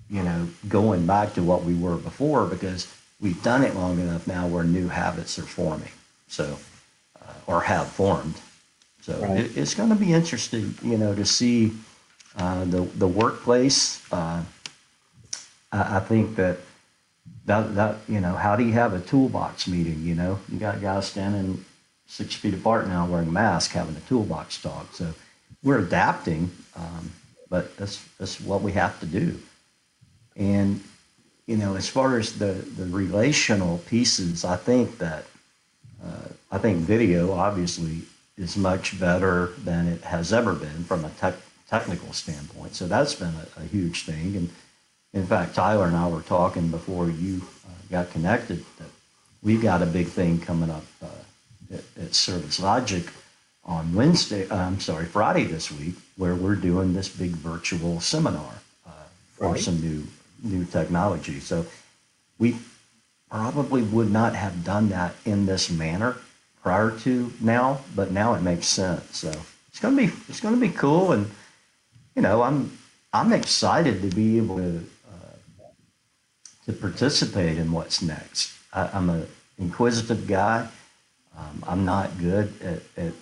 you 0.10 0.24
know, 0.24 0.48
going 0.68 1.06
back 1.08 1.34
to 1.34 1.44
what 1.44 1.64
we 1.64 1.74
were 1.74 1.98
before 1.98 2.46
because 2.46 2.94
we've 3.20 3.42
done 3.42 3.64
it 3.64 3.76
long 3.76 4.00
enough 4.00 4.28
now 4.28 4.48
where 4.48 4.64
new 4.64 4.88
habits 4.88 5.40
are 5.40 5.44
forming. 5.44 5.90
So, 6.28 6.58
uh, 7.22 7.34
or 7.48 7.62
have 7.62 7.88
formed. 7.88 8.36
So 9.02 9.20
right. 9.20 9.40
it, 9.40 9.58
it's 9.58 9.74
going 9.74 9.90
to 9.90 9.96
be 9.96 10.14
interesting, 10.14 10.76
you 10.84 10.98
know, 10.98 11.14
to 11.16 11.26
see 11.26 11.72
uh, 12.38 12.66
the 12.66 12.82
the 12.82 13.08
workplace. 13.08 14.02
Uh, 14.12 14.44
I, 15.72 15.98
I, 15.98 16.00
think 16.00 16.36
that 16.36 16.58
that 17.46 17.76
that 17.76 17.98
you 18.08 18.20
know, 18.20 18.34
how 18.34 18.56
do 18.56 18.64
you 18.64 18.74
have 18.74 18.94
a 18.94 19.00
toolbox 19.00 19.68
meeting? 19.68 20.02
You 20.04 20.16
know, 20.16 20.40
you 20.52 20.58
got 20.60 20.82
guys 20.82 21.08
standing 21.08 21.64
six 22.08 22.36
feet 22.36 22.54
apart 22.54 22.88
now 22.88 23.06
wearing 23.06 23.32
masks, 23.32 23.74
having 23.74 23.96
a 23.96 24.00
toolbox 24.02 24.62
talk. 24.62 24.94
So 24.94 25.14
we're 25.64 25.80
adapting, 25.80 26.52
um, 26.76 27.12
but 27.50 27.76
that's 27.78 28.04
that's 28.18 28.40
what 28.42 28.62
we 28.62 28.72
have 28.74 29.00
to 29.00 29.06
do. 29.06 29.40
And 30.36 30.84
you 31.48 31.58
know, 31.58 31.76
as 31.76 31.88
far 31.88 32.18
as 32.18 32.38
the 32.38 32.54
the 32.54 32.86
relational 32.86 33.80
pieces, 33.80 34.44
I 34.44 34.56
think 34.58 34.98
that 34.98 35.26
uh, 36.04 36.30
I 36.52 36.58
think 36.58 36.80
video 36.80 37.32
obviously 37.32 38.02
is 38.38 38.58
much 38.58 39.00
better 39.00 39.54
than 39.64 39.88
it 39.88 40.02
has 40.02 40.34
ever 40.34 40.54
been 40.54 40.84
from 40.84 41.06
a 41.06 41.10
tech, 41.12 41.36
technical 41.70 42.12
standpoint. 42.14 42.76
So 42.76 42.88
that's 42.88 43.16
been 43.16 43.34
a, 43.34 43.62
a, 43.62 43.66
huge 43.66 44.04
thing. 44.04 44.36
And 44.36 44.50
in 45.16 45.26
fact, 45.26 45.56
Tyler 45.56 45.88
and 45.88 45.96
I 45.96 46.08
were 46.10 46.22
talking 46.22 46.68
before 46.68 47.10
you 47.10 47.42
uh, 47.66 47.72
got 47.90 48.12
connected 48.12 48.64
that 48.78 48.90
we've 49.42 49.62
got 49.62 49.82
a 49.82 49.86
big 49.86 50.08
thing 50.08 50.40
coming 50.40 50.70
up 50.70 50.84
uh, 51.02 51.74
at, 51.74 51.84
at 52.04 52.14
Service 52.14 52.60
Logic 52.60 53.06
on 53.64 53.94
Wednesday. 53.96 54.48
Uh, 54.50 54.58
I'm 54.58 54.80
sorry, 54.82 55.06
Friday 55.06 55.46
this 55.46 55.72
week, 55.72 55.96
where 56.18 56.36
we're 56.36 56.56
doing 56.56 56.94
this 56.94 57.08
big 57.08 57.32
virtual 57.32 58.02
seminar 58.02 58.56
uh, 58.86 58.92
for 59.36 59.54
right. 59.54 59.60
some 59.60 59.80
new 59.80 60.04
new 60.44 60.66
technology. 60.66 61.40
So 61.40 61.66
we 62.38 62.58
probably 63.32 63.84
would 63.84 64.12
not 64.12 64.36
have 64.36 64.66
done 64.66 64.90
that 64.90 65.16
in 65.24 65.46
this 65.46 65.72
manner 65.72 66.18
prior 66.62 66.92
to 67.00 67.32
now, 67.40 67.80
but 67.96 68.12
now 68.12 68.34
it 68.34 68.42
makes 68.42 68.68
sense. 68.68 69.18
So 69.18 69.32
it's 69.70 69.80
gonna 69.80 69.96
be 69.96 70.12
it's 70.28 70.42
gonna 70.42 70.58
be 70.58 70.70
cool, 70.70 71.14
and 71.14 71.32
you 72.18 72.22
know 72.22 72.42
I'm 72.42 72.78
I'm 73.14 73.32
excited 73.32 74.02
to 74.02 74.14
be 74.14 74.36
able 74.38 74.58
to 74.58 74.86
to 76.66 76.74
participate 76.74 77.58
in 77.58 77.72
what's 77.72 78.02
next. 78.02 78.54
I, 78.74 78.98
am 78.98 79.10
an 79.10 79.28
inquisitive 79.58 80.28
guy. 80.28 80.68
Um, 81.38 81.64
I'm 81.68 81.86
not 81.86 82.18
good 82.20 82.54
at, 82.62 82.82
at 83.06 83.14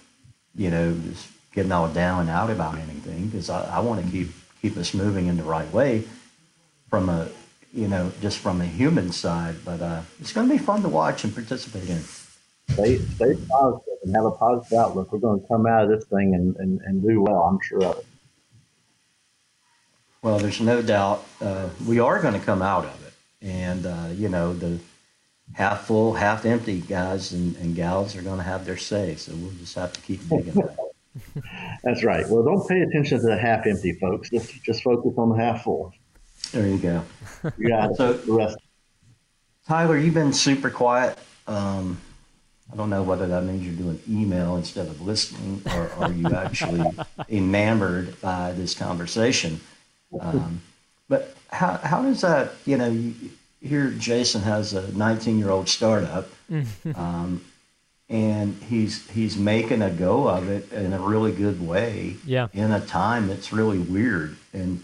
you 0.56 0.70
know 0.70 0.94
just 1.10 1.28
getting 1.54 1.72
all 1.72 1.88
down 1.88 2.22
and 2.22 2.30
out 2.30 2.50
about 2.50 2.78
anything 2.78 3.28
because 3.28 3.50
I, 3.50 3.78
I 3.78 3.80
want 3.80 4.04
to 4.04 4.12
keep 4.12 4.30
keep 4.62 4.78
us 4.78 4.94
moving 4.94 5.28
in 5.28 5.38
the 5.38 5.44
right 5.44 5.72
way 5.72 6.04
from 6.90 7.10
a 7.10 7.28
you 7.74 7.88
know 7.88 8.12
just 8.22 8.40
from 8.40 8.62
a 8.62 8.66
human 8.66 9.12
side. 9.12 9.56
But 9.66 9.82
uh, 9.82 10.02
it's 10.20 10.34
going 10.34 10.48
to 10.48 10.54
be 10.54 10.60
fun 10.60 10.82
to 10.84 10.90
watch 10.90 11.24
and 11.24 11.34
participate 11.34 11.90
in 11.90 12.02
stay 12.70 12.98
stay 12.98 13.36
positive 13.50 13.98
and 14.04 14.16
have 14.16 14.26
a 14.26 14.32
positive 14.32 14.78
outlook. 14.78 15.12
We're 15.12 15.20
going 15.20 15.42
to 15.42 15.48
come 15.48 15.66
out 15.66 15.84
of 15.84 15.90
this 15.90 16.06
thing 16.06 16.34
and, 16.34 16.56
and, 16.58 16.82
and 16.82 17.02
do 17.02 17.22
well. 17.22 17.44
I'm 17.44 17.60
sure 17.62 17.84
of 17.84 17.98
it. 17.98 18.06
Well, 20.22 20.40
there's 20.40 20.62
no 20.62 20.82
doubt 20.82 21.26
uh, 21.42 21.68
we 21.86 22.00
are 22.00 22.22
going 22.22 22.34
to 22.34 22.40
come 22.40 22.62
out 22.62 22.86
of 22.86 23.03
it, 23.03 23.03
and 23.44 23.86
uh, 23.86 24.08
you 24.14 24.30
know 24.30 24.54
the 24.54 24.80
half 25.54 25.86
full, 25.86 26.14
half 26.14 26.46
empty 26.46 26.82
guys 26.82 27.34
and, 27.34 27.56
and 27.58 27.76
gals 27.76 28.16
are 28.16 28.22
going 28.22 28.38
to 28.38 28.44
have 28.44 28.66
their 28.66 28.78
say. 28.78 29.16
So 29.16 29.34
we'll 29.36 29.52
just 29.52 29.76
have 29.76 29.94
to 29.94 30.02
keep 30.02 30.28
digging. 30.30 30.54
that. 30.54 30.78
That's 31.84 32.04
right. 32.04 32.28
Well, 32.28 32.44
don't 32.44 32.68
pay 32.68 32.82
attention 32.82 33.20
to 33.20 33.26
the 33.26 33.38
half 33.38 33.68
empty, 33.68 33.94
folks. 33.94 34.30
Just 34.30 34.64
just 34.64 34.84
focus 34.84 35.14
on 35.18 35.30
the 35.30 35.36
half 35.36 35.64
full. 35.64 35.94
There 36.52 36.68
you 36.68 36.78
go. 36.78 37.04
You 37.58 37.70
got 37.70 37.96
so, 37.96 38.14
the 38.14 38.34
rest. 38.34 38.58
Tyler, 39.68 39.98
you've 39.98 40.14
been 40.14 40.34
super 40.34 40.70
quiet. 40.70 41.18
Um, 41.48 42.00
I 42.72 42.76
don't 42.76 42.90
know 42.90 43.04
whether 43.04 43.28
that 43.28 43.44
means 43.44 43.66
you're 43.66 43.76
doing 43.76 44.00
email 44.10 44.56
instead 44.56 44.88
of 44.88 45.02
listening, 45.02 45.62
or 45.76 45.92
are 46.00 46.12
you 46.12 46.28
actually 46.34 46.90
enamored 47.30 48.20
by 48.22 48.52
this 48.54 48.74
conversation? 48.74 49.60
Um, 50.20 50.62
but 51.10 51.36
how 51.50 51.78
how 51.78 52.02
does 52.02 52.22
that? 52.22 52.54
You 52.66 52.78
know, 52.78 52.90
you, 52.90 53.14
here 53.62 53.92
Jason 53.92 54.42
has 54.42 54.74
a 54.74 54.92
19 54.96 55.38
year 55.40 55.50
old 55.50 55.70
startup, 55.70 56.30
um, 56.96 57.44
and 58.10 58.56
he's 58.64 59.10
he's 59.12 59.38
making 59.38 59.82
a 59.82 59.90
go 59.90 60.28
of 60.28 60.50
it 60.50 60.72
in 60.72 60.94
a 60.94 61.00
really 61.00 61.32
good 61.32 61.66
way. 61.66 62.18
Yeah. 62.26 62.48
In 62.54 62.72
a 62.72 62.82
time 62.82 63.28
that's 63.28 63.54
really 63.54 63.80
weird, 63.80 64.38
and 64.54 64.84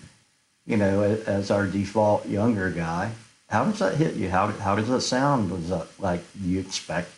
you 0.66 0.78
know, 0.78 1.02
as 1.02 1.52
our 1.52 1.66
default 1.66 2.28
younger 2.28 2.70
guy, 2.70 3.12
how 3.48 3.66
does 3.66 3.80
that 3.80 3.96
hit 3.96 4.16
you? 4.16 4.30
How 4.30 4.48
how 4.48 4.76
does 4.76 4.88
that 4.90 5.02
sound? 5.02 5.52
Was 5.52 5.70
that 5.70 5.88
like 6.00 6.22
you 6.42 6.60
expect 6.60 7.12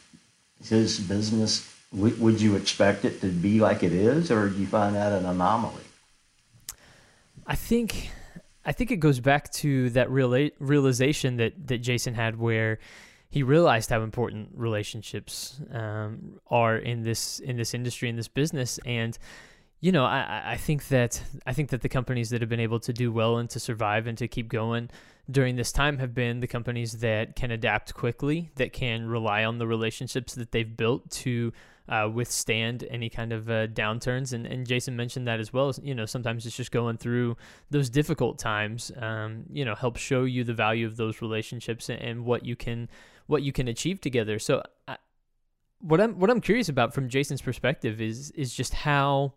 his 0.64 1.00
business, 1.00 1.68
would 1.92 2.40
you 2.40 2.56
expect 2.56 3.06
it 3.06 3.22
to 3.22 3.28
be 3.28 3.60
like 3.60 3.84
it 3.84 3.94
is, 3.94 4.32
or 4.32 4.50
do 4.50 4.60
you 4.60 4.68
find 4.68 4.96
that 4.96 5.12
an 5.12 5.26
anomaly? 5.26 5.84
I 7.48 7.56
think, 7.56 8.12
I 8.66 8.72
think 8.72 8.92
it 8.92 8.98
goes 8.98 9.20
back 9.20 9.52
to 9.54 9.90
that 9.92 10.10
real 10.10 10.50
realization 10.60 11.38
that 11.38 11.68
that 11.68 11.80
Jason 11.80 12.14
had, 12.14 12.38
where 12.38 12.80
he 13.30 13.44
realized 13.44 13.90
how 13.90 14.02
important 14.02 14.50
relationships 14.54 15.60
um, 15.72 16.40
are 16.48 16.78
in 16.78 17.04
this 17.04 17.40
in 17.40 17.58
this 17.58 17.74
industry 17.74 18.10
in 18.10 18.16
this 18.16 18.28
business, 18.28 18.80
and 18.86 19.18
you 19.80 19.92
know, 19.92 20.06
I, 20.06 20.44
I 20.46 20.58
think 20.58 20.90
that 20.90 21.22
I 21.46 21.54
think 21.54 21.70
that 21.70 21.82
the 21.82 21.90
companies 21.90 22.30
that 22.30 22.42
have 22.42 22.50
been 22.50 22.60
able 22.60 22.80
to 22.82 22.94
do 22.94 23.12
well 23.12 23.38
and 23.38 23.50
to 23.50 23.60
survive 23.60 24.06
and 24.06 24.18
to 24.20 24.28
keep 24.28 24.48
going 24.48 24.90
during 25.30 25.56
this 25.56 25.72
time 25.72 25.98
have 26.00 26.14
been 26.14 26.40
the 26.40 26.48
companies 26.48 26.94
that 27.00 27.36
can 27.36 27.52
adapt 27.52 27.94
quickly, 27.94 28.52
that 28.56 28.74
can 28.74 29.08
rely 29.08 29.44
on 29.44 29.58
the 29.58 29.68
relationships 29.68 30.36
that 30.36 30.52
they've 30.52 30.76
built 30.76 31.10
to 31.12 31.52
uh, 31.90 32.10
withstand 32.12 32.86
any 32.90 33.10
kind 33.10 33.34
of 33.34 33.50
uh, 33.50 33.68
downturns. 33.68 34.34
And, 34.34 34.46
and 34.46 34.66
Jason 34.66 34.96
mentioned 34.96 35.28
that 35.28 35.40
as 35.40 35.52
well. 35.52 35.74
You 35.82 35.94
know, 35.94 36.06
sometimes 36.06 36.46
it's 36.46 36.56
just 36.56 36.72
going 36.72 36.98
through 36.98 37.38
those 37.70 37.90
difficult 37.90 38.40
times. 38.40 38.92
Um, 38.98 39.44
you 39.52 39.66
know, 39.66 39.76
help 39.76 39.98
show 39.98 40.24
you 40.24 40.44
the 40.44 40.54
value 40.54 40.86
of 40.86 40.98
those 40.98 41.22
relationships 41.22 41.90
and, 41.90 42.02
and 42.02 42.26
what 42.26 42.46
you 42.46 42.56
can 42.56 42.90
what 43.28 43.44
you 43.44 43.52
can 43.52 43.68
achieve 43.68 44.02
together. 44.02 44.40
So, 44.40 44.64
I, 44.88 44.98
what 45.80 46.00
I'm 46.00 46.20
what 46.20 46.30
I'm 46.30 46.42
curious 46.42 46.70
about 46.70 46.94
from 46.94 47.10
Jason's 47.10 47.42
perspective 47.42 48.00
is 48.00 48.32
is 48.32 48.54
just 48.54 48.74
how 48.74 49.34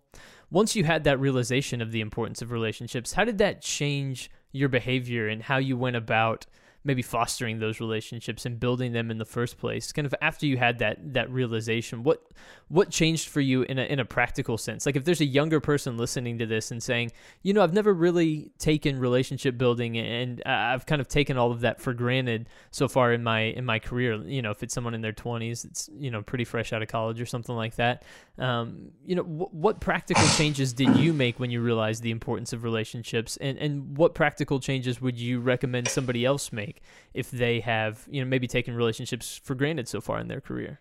once 0.51 0.77
you 0.77 0.85
had 0.85 1.05
that 1.05 1.19
realization 1.19 1.81
of 1.81 1.91
the 1.91 2.01
importance 2.01 2.43
of 2.43 2.51
relationships, 2.51 3.15
how 3.15 3.25
did 3.25 3.39
that 3.39 3.63
change 3.63 4.31
your 4.55 4.69
behavior 4.69 5.29
and 5.29 5.43
how 5.43 5.59
you 5.59 5.77
went 5.77 5.97
about 5.97 6.47
maybe 6.85 7.01
fostering 7.01 7.59
those 7.59 7.81
relationships 7.81 8.45
and 8.45 8.61
building 8.61 8.93
them 8.93 9.11
in 9.11 9.17
the 9.17 9.25
first 9.25 9.59
place. 9.59 9.91
Kind 9.91 10.07
of 10.07 10.15
after 10.21 10.47
you 10.47 10.59
had 10.59 10.79
that 10.79 11.15
that 11.15 11.31
realization 11.31 12.03
what 12.03 12.23
what 12.69 12.91
changed 12.91 13.29
for 13.29 13.41
you 13.41 13.63
in 13.63 13.79
a 13.79 13.85
in 13.85 13.99
a 13.99 14.05
practical 14.05 14.59
sense? 14.59 14.85
Like 14.85 14.97
if 14.97 15.05
there's 15.05 15.23
a 15.23 15.27
younger 15.27 15.61
person 15.61 15.97
listening 15.97 16.39
to 16.39 16.47
this 16.47 16.71
and 16.71 16.83
saying 16.83 17.13
you 17.43 17.55
know 17.55 17.63
I've 17.63 17.73
never 17.73 17.95
really 17.95 18.51
taken 18.59 18.99
relationship 18.99 19.57
building 19.57 19.97
and 19.97 20.43
I've 20.45 20.85
kind 20.85 21.01
of 21.01 21.09
taken 21.09 21.39
all 21.39 21.51
of 21.51 21.61
that 21.61 21.81
for 21.81 21.95
granted 21.95 22.49
so 22.71 22.87
far 22.87 23.13
in 23.13 23.23
my 23.23 23.41
in 23.41 23.65
my 23.65 23.79
career. 23.79 24.15
You 24.17 24.43
know 24.43 24.51
if 24.51 24.63
it's 24.63 24.75
someone 24.75 24.95
in 24.95 25.01
their 25.01 25.13
20s 25.13 25.65
it's 25.65 25.89
you 25.97 26.11
know 26.11 26.23
pretty 26.23 26.45
fresh 26.45 26.73
out 26.73 26.83
of 26.83 26.89
college 26.89 27.21
or 27.21 27.27
something 27.27 27.57
like 27.57 27.77
that. 27.77 28.05
Um, 28.39 28.91
you 29.07 29.17
know 29.17 29.23
what 29.23 29.81
practical 29.81 30.27
changes 30.37 30.73
did 30.75 30.97
you 30.97 31.15
make 31.15 31.41
when 31.41 31.51
you 31.51 31.63
realized 31.63 32.03
the 32.03 32.11
importance 32.11 32.53
of 32.53 32.63
relationships? 32.63 33.39
And 33.39 33.57
and 33.59 33.97
what 33.97 34.15
practical 34.15 34.61
changes 34.61 35.01
would 35.01 35.19
you 35.19 35.41
recommend 35.41 35.89
somebody 35.89 36.25
else 36.25 36.53
make 36.53 36.74
make 36.75 36.83
if 37.13 37.31
they 37.31 37.61
have, 37.61 38.07
you 38.11 38.23
know, 38.23 38.29
maybe 38.29 38.47
taken 38.47 38.75
relationships 38.75 39.41
for 39.43 39.55
granted 39.55 39.89
so 39.89 40.01
far 40.01 40.19
in 40.19 40.29
their 40.29 40.41
career? 40.41 40.81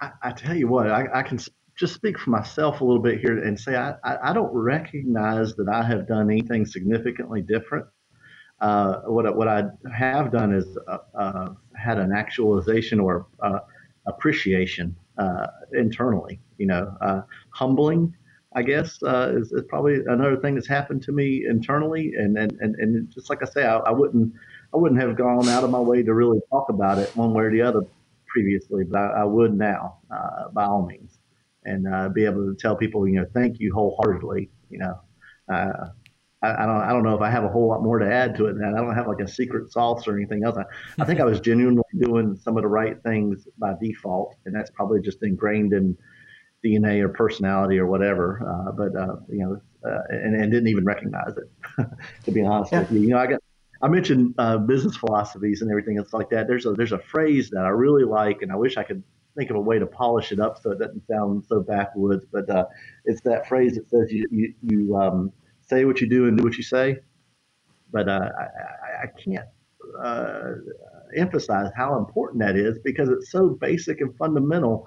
I, 0.00 0.10
I 0.22 0.32
tell 0.32 0.56
you 0.56 0.68
what, 0.68 0.90
I, 0.90 1.06
I, 1.14 1.22
can 1.22 1.38
just 1.76 1.94
speak 1.94 2.18
for 2.18 2.30
myself 2.30 2.80
a 2.80 2.84
little 2.84 3.02
bit 3.02 3.20
here 3.20 3.38
and 3.38 3.58
say 3.58 3.76
I, 3.76 3.94
I, 4.02 4.32
don't 4.32 4.52
recognize 4.52 5.54
that 5.54 5.68
I 5.68 5.82
have 5.84 6.08
done 6.08 6.30
anything 6.30 6.66
significantly 6.66 7.42
different. 7.42 7.86
Uh, 8.60 9.00
what, 9.06 9.36
what 9.36 9.48
I 9.48 9.64
have 9.96 10.32
done 10.32 10.52
is 10.52 10.66
uh, 10.88 10.98
uh, 11.16 11.48
had 11.76 11.98
an 11.98 12.12
actualization 12.12 12.98
or 13.00 13.26
uh, 13.42 13.60
appreciation 14.06 14.96
uh, 15.18 15.46
internally, 15.72 16.40
you 16.58 16.66
know, 16.66 16.96
uh, 17.00 17.22
humbling 17.50 18.14
I 18.54 18.62
guess, 18.62 19.02
uh, 19.02 19.32
is, 19.36 19.52
is, 19.52 19.64
probably 19.68 19.96
another 20.06 20.36
thing 20.36 20.54
that's 20.54 20.68
happened 20.68 21.02
to 21.04 21.12
me 21.12 21.44
internally. 21.48 22.12
And 22.16 22.38
and, 22.38 22.52
and, 22.60 22.76
and 22.76 23.10
just 23.10 23.28
like 23.28 23.42
I 23.42 23.46
say, 23.46 23.64
I, 23.64 23.78
I, 23.78 23.90
wouldn't 23.90 24.32
I 24.74 24.76
wouldn't 24.76 25.00
have 25.00 25.16
gone 25.16 25.48
out 25.48 25.62
of 25.62 25.70
my 25.70 25.78
way 25.78 26.02
to 26.02 26.14
really 26.14 26.40
talk 26.50 26.68
about 26.68 26.98
it 26.98 27.14
one 27.16 27.32
way 27.32 27.44
or 27.44 27.50
the 27.52 27.62
other 27.62 27.82
previously, 28.26 28.84
but 28.84 28.98
I, 28.98 29.20
I 29.20 29.24
would 29.24 29.56
now, 29.56 29.98
uh, 30.10 30.48
by 30.52 30.64
all 30.64 30.84
means, 30.84 31.18
and 31.64 31.86
uh, 31.86 32.08
be 32.08 32.24
able 32.24 32.52
to 32.52 32.56
tell 32.58 32.74
people, 32.74 33.06
you 33.06 33.14
know, 33.14 33.26
thank 33.32 33.60
you 33.60 33.72
wholeheartedly. 33.72 34.50
You 34.70 34.78
know, 34.78 35.00
uh, 35.52 35.88
I, 36.42 36.64
I, 36.64 36.66
don't 36.66 36.80
I 36.82 36.88
don't 36.92 37.04
know 37.04 37.14
if 37.14 37.20
I 37.20 37.30
have 37.30 37.44
a 37.44 37.48
whole 37.48 37.68
lot 37.68 37.82
more 37.82 38.00
to 38.00 38.12
add 38.12 38.34
to 38.36 38.46
it. 38.46 38.56
And 38.56 38.66
I 38.66 38.80
don't 38.80 38.94
have 38.94 39.06
like 39.06 39.20
a 39.20 39.28
secret 39.28 39.70
sauce 39.70 40.08
or 40.08 40.16
anything 40.16 40.44
else. 40.44 40.56
I, 40.56 40.64
I 41.00 41.04
think 41.04 41.20
I 41.20 41.24
was 41.24 41.38
genuinely 41.38 41.82
doing 42.00 42.36
some 42.36 42.56
of 42.56 42.64
the 42.64 42.68
right 42.68 43.00
things 43.04 43.46
by 43.58 43.74
default, 43.80 44.34
and 44.44 44.54
that's 44.54 44.70
probably 44.70 45.00
just 45.00 45.22
ingrained 45.22 45.72
in 45.72 45.96
DNA 46.64 47.00
or 47.00 47.10
personality 47.10 47.78
or 47.78 47.86
whatever. 47.86 48.42
Uh, 48.44 48.72
but 48.72 48.96
uh, 48.96 49.16
you 49.28 49.38
know, 49.44 49.60
uh, 49.88 50.00
and, 50.08 50.34
and, 50.34 50.50
didn't 50.50 50.68
even 50.68 50.84
recognize 50.84 51.36
it. 51.36 51.86
to 52.24 52.32
be 52.32 52.42
honest 52.42 52.72
yeah. 52.72 52.80
with 52.80 52.90
you, 52.90 53.00
you 53.00 53.08
know, 53.08 53.18
I 53.18 53.26
got. 53.28 53.40
I 53.84 53.88
mentioned 53.88 54.34
uh, 54.38 54.56
business 54.56 54.96
philosophies 54.96 55.60
and 55.60 55.70
everything 55.70 55.98
else 55.98 56.14
like 56.14 56.30
that. 56.30 56.48
There's 56.48 56.64
a 56.64 56.72
there's 56.72 56.92
a 56.92 56.98
phrase 56.98 57.50
that 57.50 57.66
I 57.66 57.68
really 57.68 58.04
like, 58.04 58.40
and 58.40 58.50
I 58.50 58.56
wish 58.56 58.78
I 58.78 58.82
could 58.82 59.02
think 59.36 59.50
of 59.50 59.56
a 59.56 59.60
way 59.60 59.78
to 59.78 59.84
polish 59.84 60.32
it 60.32 60.40
up 60.40 60.58
so 60.62 60.70
it 60.70 60.78
doesn't 60.78 61.06
sound 61.06 61.44
so 61.46 61.60
backwoods. 61.60 62.24
But 62.32 62.48
uh, 62.48 62.64
it's 63.04 63.20
that 63.22 63.46
phrase 63.46 63.74
that 63.74 63.90
says 63.90 64.10
you 64.10 64.26
you, 64.30 64.54
you 64.62 64.96
um, 64.96 65.32
say 65.60 65.84
what 65.84 66.00
you 66.00 66.08
do 66.08 66.28
and 66.28 66.38
do 66.38 66.44
what 66.44 66.56
you 66.56 66.62
say. 66.62 66.96
But 67.92 68.08
uh, 68.08 68.30
I, 68.40 69.02
I, 69.02 69.06
can't 69.22 69.46
uh, 70.02 70.52
emphasize 71.14 71.70
how 71.76 71.98
important 71.98 72.42
that 72.42 72.56
is 72.56 72.78
because 72.82 73.10
it's 73.10 73.30
so 73.30 73.50
basic 73.50 74.00
and 74.00 74.16
fundamental 74.16 74.86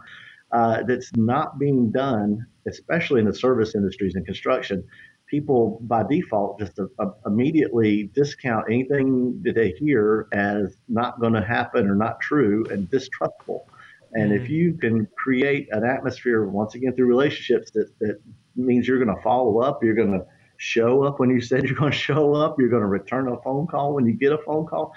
uh, 0.51 0.81
that's 0.83 1.15
not 1.15 1.59
being 1.59 1.91
done, 1.91 2.47
especially 2.67 3.19
in 3.19 3.27
the 3.27 3.35
service 3.35 3.75
industries 3.75 4.15
and 4.15 4.25
construction. 4.25 4.83
People 5.27 5.79
by 5.81 6.03
default 6.03 6.59
just 6.59 6.79
immediately 7.25 8.09
discount 8.13 8.65
anything 8.69 9.41
that 9.43 9.55
they 9.55 9.71
hear 9.71 10.27
as 10.31 10.77
not 10.87 11.19
going 11.19 11.33
to 11.33 11.43
happen 11.43 11.87
or 11.87 11.95
not 11.95 12.19
true 12.21 12.65
and 12.71 12.89
distrustful. 12.89 13.67
And 14.13 14.31
mm-hmm. 14.31 14.43
if 14.43 14.49
you 14.49 14.73
can 14.73 15.07
create 15.17 15.67
an 15.71 15.83
atmosphere, 15.83 16.45
once 16.45 16.75
again, 16.75 16.93
through 16.93 17.07
relationships, 17.07 17.71
that, 17.71 17.89
that 17.99 18.19
means 18.55 18.87
you're 18.87 19.03
going 19.03 19.15
to 19.15 19.21
follow 19.21 19.59
up, 19.59 19.83
you're 19.83 19.95
going 19.95 20.11
to 20.11 20.25
show 20.57 21.03
up 21.03 21.19
when 21.19 21.29
you 21.29 21.41
said 21.41 21.63
you're 21.65 21.75
going 21.75 21.91
to 21.91 21.97
show 21.97 22.33
up, 22.33 22.55
you're 22.59 22.69
going 22.69 22.81
to 22.81 22.87
return 22.87 23.27
a 23.27 23.37
phone 23.41 23.67
call 23.67 23.93
when 23.93 24.05
you 24.05 24.13
get 24.13 24.31
a 24.31 24.39
phone 24.39 24.65
call. 24.65 24.93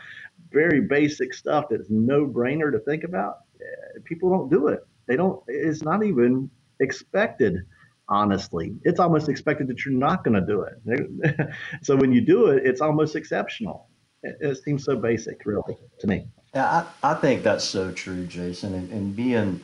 Very 0.52 0.80
basic 0.80 1.32
stuff 1.34 1.66
that's 1.70 1.90
no 1.90 2.26
brainer 2.26 2.72
to 2.72 2.80
think 2.80 3.04
about. 3.04 3.38
Eh, 3.60 4.00
people 4.04 4.30
don't 4.30 4.50
do 4.50 4.68
it. 4.68 4.80
They 5.06 5.16
don't, 5.16 5.42
it's 5.46 5.82
not 5.82 6.04
even 6.04 6.50
expected, 6.80 7.58
honestly. 8.10 8.74
It's 8.82 9.00
almost 9.00 9.28
expected 9.28 9.68
that 9.68 9.84
you're 9.84 9.94
not 9.94 10.24
going 10.24 10.34
to 10.34 10.46
do 10.46 10.62
it. 10.62 11.48
so 11.82 11.96
when 11.96 12.12
you 12.12 12.20
do 12.20 12.48
it, 12.48 12.66
it's 12.66 12.80
almost 12.80 13.16
exceptional. 13.16 13.88
It, 14.22 14.36
it, 14.40 14.62
seems 14.62 14.84
so 14.84 14.96
basic, 14.96 15.46
really, 15.46 15.78
to 16.00 16.06
me. 16.06 16.26
Yeah, 16.54 16.84
I, 17.02 17.12
I 17.12 17.14
think 17.14 17.42
that's 17.42 17.64
so 17.64 17.92
true, 17.92 18.26
Jason. 18.26 18.74
And, 18.74 18.90
and 18.90 19.16
being, 19.16 19.60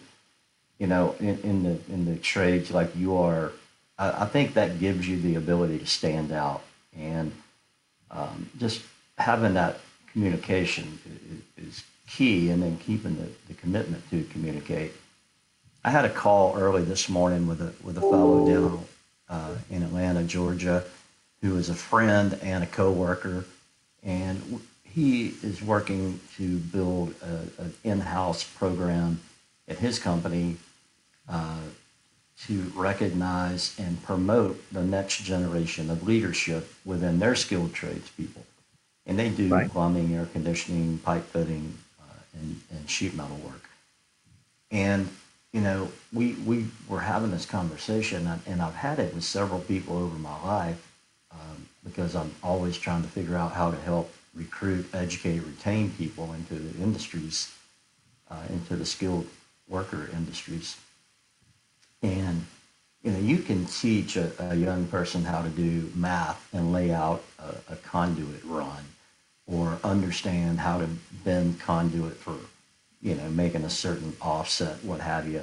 you 0.79 0.87
know, 0.87 1.15
in, 1.21 1.39
in 1.41 1.63
the 1.63 1.79
in 1.93 2.07
the 2.07 2.17
trades 2.17 2.71
like 2.71 2.95
you 2.97 3.17
are, 3.19 3.53
I, 3.99 4.23
I 4.23 4.27
think 4.27 4.55
that 4.55 4.79
gives 4.79 5.07
you 5.07 5.21
the 5.21 5.35
ability 5.35 5.79
to 5.81 5.87
stand 5.87 6.33
out 6.33 6.63
and 6.97 7.33
um, 8.11 8.49
just 8.59 8.83
having 9.19 9.55
that 9.55 9.79
communication 10.13 10.99
is, 11.59 11.67
is 11.67 11.85
key, 12.07 12.51
and 12.51 12.63
then 12.63 12.79
keeping 12.79 13.17
the, 13.17 13.29
the 13.49 13.55
commitment 13.55 14.09
to 14.11 14.23
communicate. 14.25 14.93
I 15.87 15.91
had 15.91 16.05
a 16.05 16.11
call 16.11 16.57
early 16.57 16.83
this 16.83 17.09
morning 17.09 17.47
with 17.47 17.61
a 17.61 17.73
with 17.85 17.97
a 17.97 18.01
fellow 18.01 18.45
down 18.45 18.85
uh, 19.29 19.55
in 19.71 19.85
Atlanta, 19.85 20.25
Georgia, 20.25 20.83
who 21.43 21.57
is 21.57 21.69
a 21.69 21.77
friend 21.77 22.37
and 22.43 22.65
a 22.65 22.67
coworker, 22.67 23.45
and 24.03 24.61
he 24.83 25.29
is 25.45 25.63
working 25.63 26.19
to 26.39 26.59
build 26.59 27.15
a, 27.23 27.63
an 27.63 27.75
in-house 27.85 28.43
program 28.43 29.21
at 29.69 29.79
his 29.79 30.01
company 30.01 30.57
uh, 31.29 31.61
to 32.47 32.73
recognize 32.75 33.77
and 33.79 34.03
promote 34.03 34.61
the 34.73 34.83
next 34.83 35.23
generation 35.23 35.89
of 35.89 36.03
leadership 36.03 36.69
within 36.85 37.21
their 37.21 37.37
skilled 37.37 37.73
trades 37.73 38.11
people. 38.17 38.45
And 39.07 39.17
they 39.17 39.29
do 39.29 39.51
right. 39.51 39.71
plumbing, 39.71 40.17
air 40.17 40.27
conditioning, 40.33 40.99
pipe 40.99 41.27
fitting, 41.27 41.79
uh, 42.01 42.41
and, 42.41 42.61
and 42.73 42.91
sheet 42.91 43.15
metal 43.15 43.37
work. 43.37 43.71
And 44.73 45.09
you 45.57 45.63
know, 45.63 45.89
we 46.13 46.35
we 46.45 46.67
were 46.87 47.01
having 47.01 47.31
this 47.31 47.47
conversation, 47.47 48.29
and 48.47 48.61
I've 48.61 48.75
had 48.75 48.99
it 48.99 49.15
with 49.15 49.25
several 49.25 49.61
people 49.61 49.97
over 49.97 50.19
my 50.19 50.39
life 50.45 50.93
um, 51.33 51.67
because 51.83 52.15
I'm 52.15 52.31
always 52.43 52.77
trying 52.77 53.01
to 53.01 53.09
figure 53.09 53.39
out 53.39 53.53
how 53.53 53.71
to 53.71 53.79
help 53.79 54.13
recruit, 54.35 54.85
educate, 54.93 55.41
retain 55.41 55.93
people 55.93 56.35
into 56.35 56.57
the 56.57 56.85
industries, 56.85 57.55
uh, 58.31 58.43
into 58.51 58.77
the 58.77 58.85
skilled 58.85 59.27
worker 59.67 60.11
industries. 60.13 60.77
And 62.03 62.45
you 63.03 63.13
know, 63.13 63.19
you 63.19 63.39
can 63.39 63.65
teach 63.65 64.19
a, 64.19 64.31
a 64.51 64.55
young 64.55 64.87
person 64.89 65.25
how 65.25 65.41
to 65.41 65.49
do 65.49 65.91
math 65.95 66.47
and 66.53 66.71
lay 66.71 66.93
out 66.93 67.25
a, 67.39 67.73
a 67.73 67.77
conduit 67.77 68.45
run, 68.45 68.85
or 69.47 69.79
understand 69.83 70.61
how 70.61 70.77
to 70.81 70.89
bend 71.25 71.59
conduit 71.61 72.19
for 72.19 72.37
you 73.01 73.15
know, 73.15 73.29
making 73.29 73.65
a 73.65 73.71
certain 73.71 74.17
offset, 74.21 74.83
what 74.85 75.01
have 75.01 75.29
you. 75.29 75.43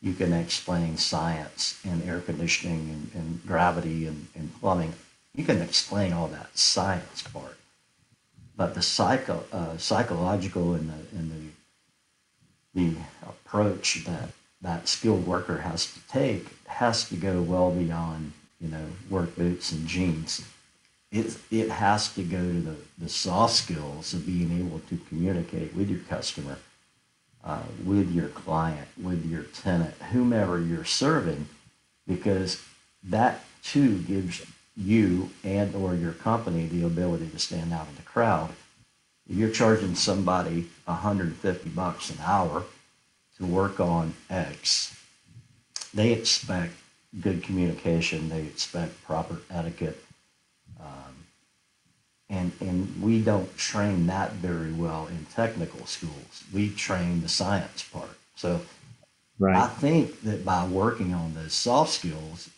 You 0.00 0.14
can 0.14 0.32
explain 0.32 0.96
science 0.96 1.78
and 1.84 2.02
air 2.02 2.20
conditioning 2.20 2.88
and, 2.90 3.10
and 3.14 3.46
gravity 3.46 4.06
and, 4.06 4.28
and, 4.34 4.54
plumbing. 4.60 4.94
You 5.34 5.44
can 5.44 5.60
explain 5.60 6.12
all 6.12 6.28
that 6.28 6.56
science 6.56 7.22
part. 7.22 7.58
But 8.56 8.74
the 8.74 8.82
psycho, 8.82 9.44
uh, 9.52 9.76
psychological 9.76 10.74
and 10.74 10.88
the, 10.88 11.18
and 11.18 11.52
the, 12.74 12.80
the 12.80 12.98
approach 13.26 14.04
that 14.04 14.30
that 14.62 14.88
skilled 14.88 15.26
worker 15.26 15.58
has 15.58 15.92
to 15.92 16.00
take 16.08 16.46
has 16.66 17.08
to 17.08 17.16
go 17.16 17.40
well 17.40 17.70
beyond, 17.70 18.32
you 18.60 18.68
know, 18.68 18.84
work 19.08 19.34
boots 19.36 19.72
and 19.72 19.86
jeans. 19.86 20.46
It, 21.10 21.36
it 21.50 21.70
has 21.70 22.12
to 22.14 22.22
go 22.22 22.38
to 22.38 22.60
the, 22.60 22.76
the 22.98 23.08
soft 23.08 23.54
skills 23.54 24.12
of 24.12 24.26
being 24.26 24.56
able 24.60 24.78
to 24.80 24.98
communicate 25.08 25.74
with 25.74 25.90
your 25.90 26.00
customer 26.00 26.58
uh, 27.44 27.62
with 27.84 28.10
your 28.10 28.28
client, 28.28 28.88
with 29.00 29.24
your 29.24 29.42
tenant, 29.44 29.94
whomever 30.12 30.60
you're 30.60 30.84
serving, 30.84 31.48
because 32.06 32.62
that 33.02 33.44
too 33.62 33.98
gives 34.02 34.44
you 34.76 35.30
and 35.44 35.74
or 35.74 35.94
your 35.94 36.12
company 36.12 36.66
the 36.66 36.84
ability 36.84 37.28
to 37.28 37.38
stand 37.38 37.72
out 37.72 37.88
in 37.88 37.96
the 37.96 38.02
crowd. 38.02 38.50
If 39.28 39.36
you're 39.36 39.50
charging 39.50 39.94
somebody 39.94 40.68
150 40.84 41.70
bucks 41.70 42.10
an 42.10 42.18
hour 42.22 42.64
to 43.38 43.46
work 43.46 43.80
on 43.80 44.14
X, 44.28 44.96
they 45.94 46.12
expect 46.12 46.74
good 47.20 47.42
communication. 47.42 48.28
They 48.28 48.42
expect 48.42 49.02
proper 49.04 49.38
etiquette. 49.50 50.04
And 52.40 52.52
and 52.60 53.02
we 53.02 53.20
don't 53.20 53.54
train 53.56 54.06
that 54.06 54.32
very 54.32 54.72
well 54.72 55.06
in 55.08 55.26
technical 55.26 55.84
schools. 55.86 56.44
We 56.52 56.70
train 56.70 57.20
the 57.20 57.28
science 57.28 57.82
part. 57.82 58.16
So 58.34 58.60
right. 59.38 59.56
I 59.56 59.66
think 59.66 60.22
that 60.22 60.44
by 60.44 60.66
working 60.66 61.12
on 61.14 61.34
those 61.34 61.52
soft 61.52 61.92
skills, 61.92 62.48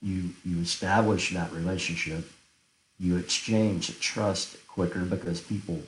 you 0.00 0.30
you 0.44 0.60
establish 0.60 1.32
that 1.34 1.52
relationship, 1.52 2.30
you 2.98 3.16
exchange 3.16 3.98
trust 4.00 4.56
quicker 4.68 5.00
because 5.00 5.40
people 5.40 5.82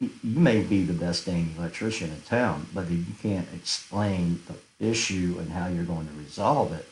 you 0.00 0.10
may 0.22 0.62
be 0.62 0.84
the 0.84 0.92
best 0.92 1.26
dang 1.26 1.54
electrician 1.58 2.10
in 2.10 2.20
town, 2.22 2.66
but 2.72 2.84
if 2.84 2.90
you 2.90 3.14
can't 3.20 3.48
explain 3.54 4.40
the 4.46 4.88
issue 4.88 5.36
and 5.40 5.50
how 5.50 5.66
you're 5.66 5.84
going 5.84 6.06
to 6.06 6.14
resolve 6.14 6.72
it, 6.72 6.86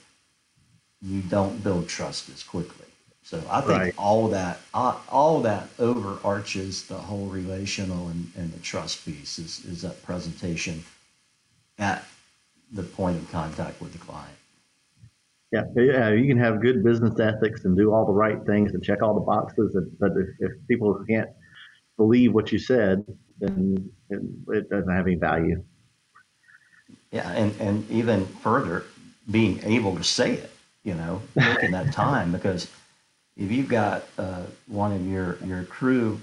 you 1.00 1.20
don't 1.22 1.62
build 1.62 1.88
trust 1.88 2.28
as 2.30 2.42
quickly. 2.42 2.87
So 3.27 3.43
I 3.51 3.61
think 3.61 3.79
right. 3.81 3.95
all 3.99 4.29
that 4.29 4.61
uh, 4.73 4.95
all 5.09 5.41
that 5.41 5.69
overarches 5.81 6.85
the 6.85 6.95
whole 6.95 7.27
relational 7.27 8.07
and, 8.07 8.31
and 8.37 8.53
the 8.53 8.61
trust 8.61 9.05
piece 9.05 9.41
is, 9.41 9.65
is 9.65 9.83
that 9.83 10.01
presentation 10.05 10.85
at 11.77 12.05
the 12.71 12.85
point 12.85 13.17
of 13.17 13.29
contact 13.33 13.81
with 13.81 13.91
the 13.91 13.99
client. 13.99 14.31
Yeah, 15.51 15.65
yeah, 15.75 16.11
you 16.11 16.29
can 16.29 16.39
have 16.39 16.62
good 16.62 16.85
business 16.85 17.19
ethics 17.19 17.65
and 17.65 17.77
do 17.77 17.93
all 17.93 18.07
the 18.07 18.12
right 18.12 18.39
things 18.47 18.75
and 18.75 18.83
check 18.85 19.03
all 19.03 19.15
the 19.15 19.21
boxes, 19.21 19.77
but 19.99 20.12
if, 20.12 20.29
if 20.39 20.53
people 20.69 20.97
can't 21.09 21.31
believe 21.97 22.33
what 22.33 22.53
you 22.53 22.61
said, 22.61 23.05
then 23.41 23.91
it, 24.09 24.21
it 24.51 24.71
doesn't 24.71 24.93
have 24.95 25.05
any 25.05 25.17
value. 25.17 25.65
Yeah, 27.11 27.29
and, 27.33 27.61
and 27.61 27.91
even 27.91 28.25
further, 28.25 28.85
being 29.29 29.59
able 29.65 29.97
to 29.97 30.05
say 30.05 30.35
it, 30.35 30.53
you 30.85 30.95
know, 30.95 31.23
taking 31.37 31.73
that 31.73 31.93
time 31.93 32.31
because– 32.31 32.71
if 33.37 33.53
you've 33.53 33.68
got 33.68 34.05
uh, 34.18 34.42
one 34.66 34.92
of 34.92 35.07
your 35.07 35.38
your 35.44 35.64
crew 35.64 36.20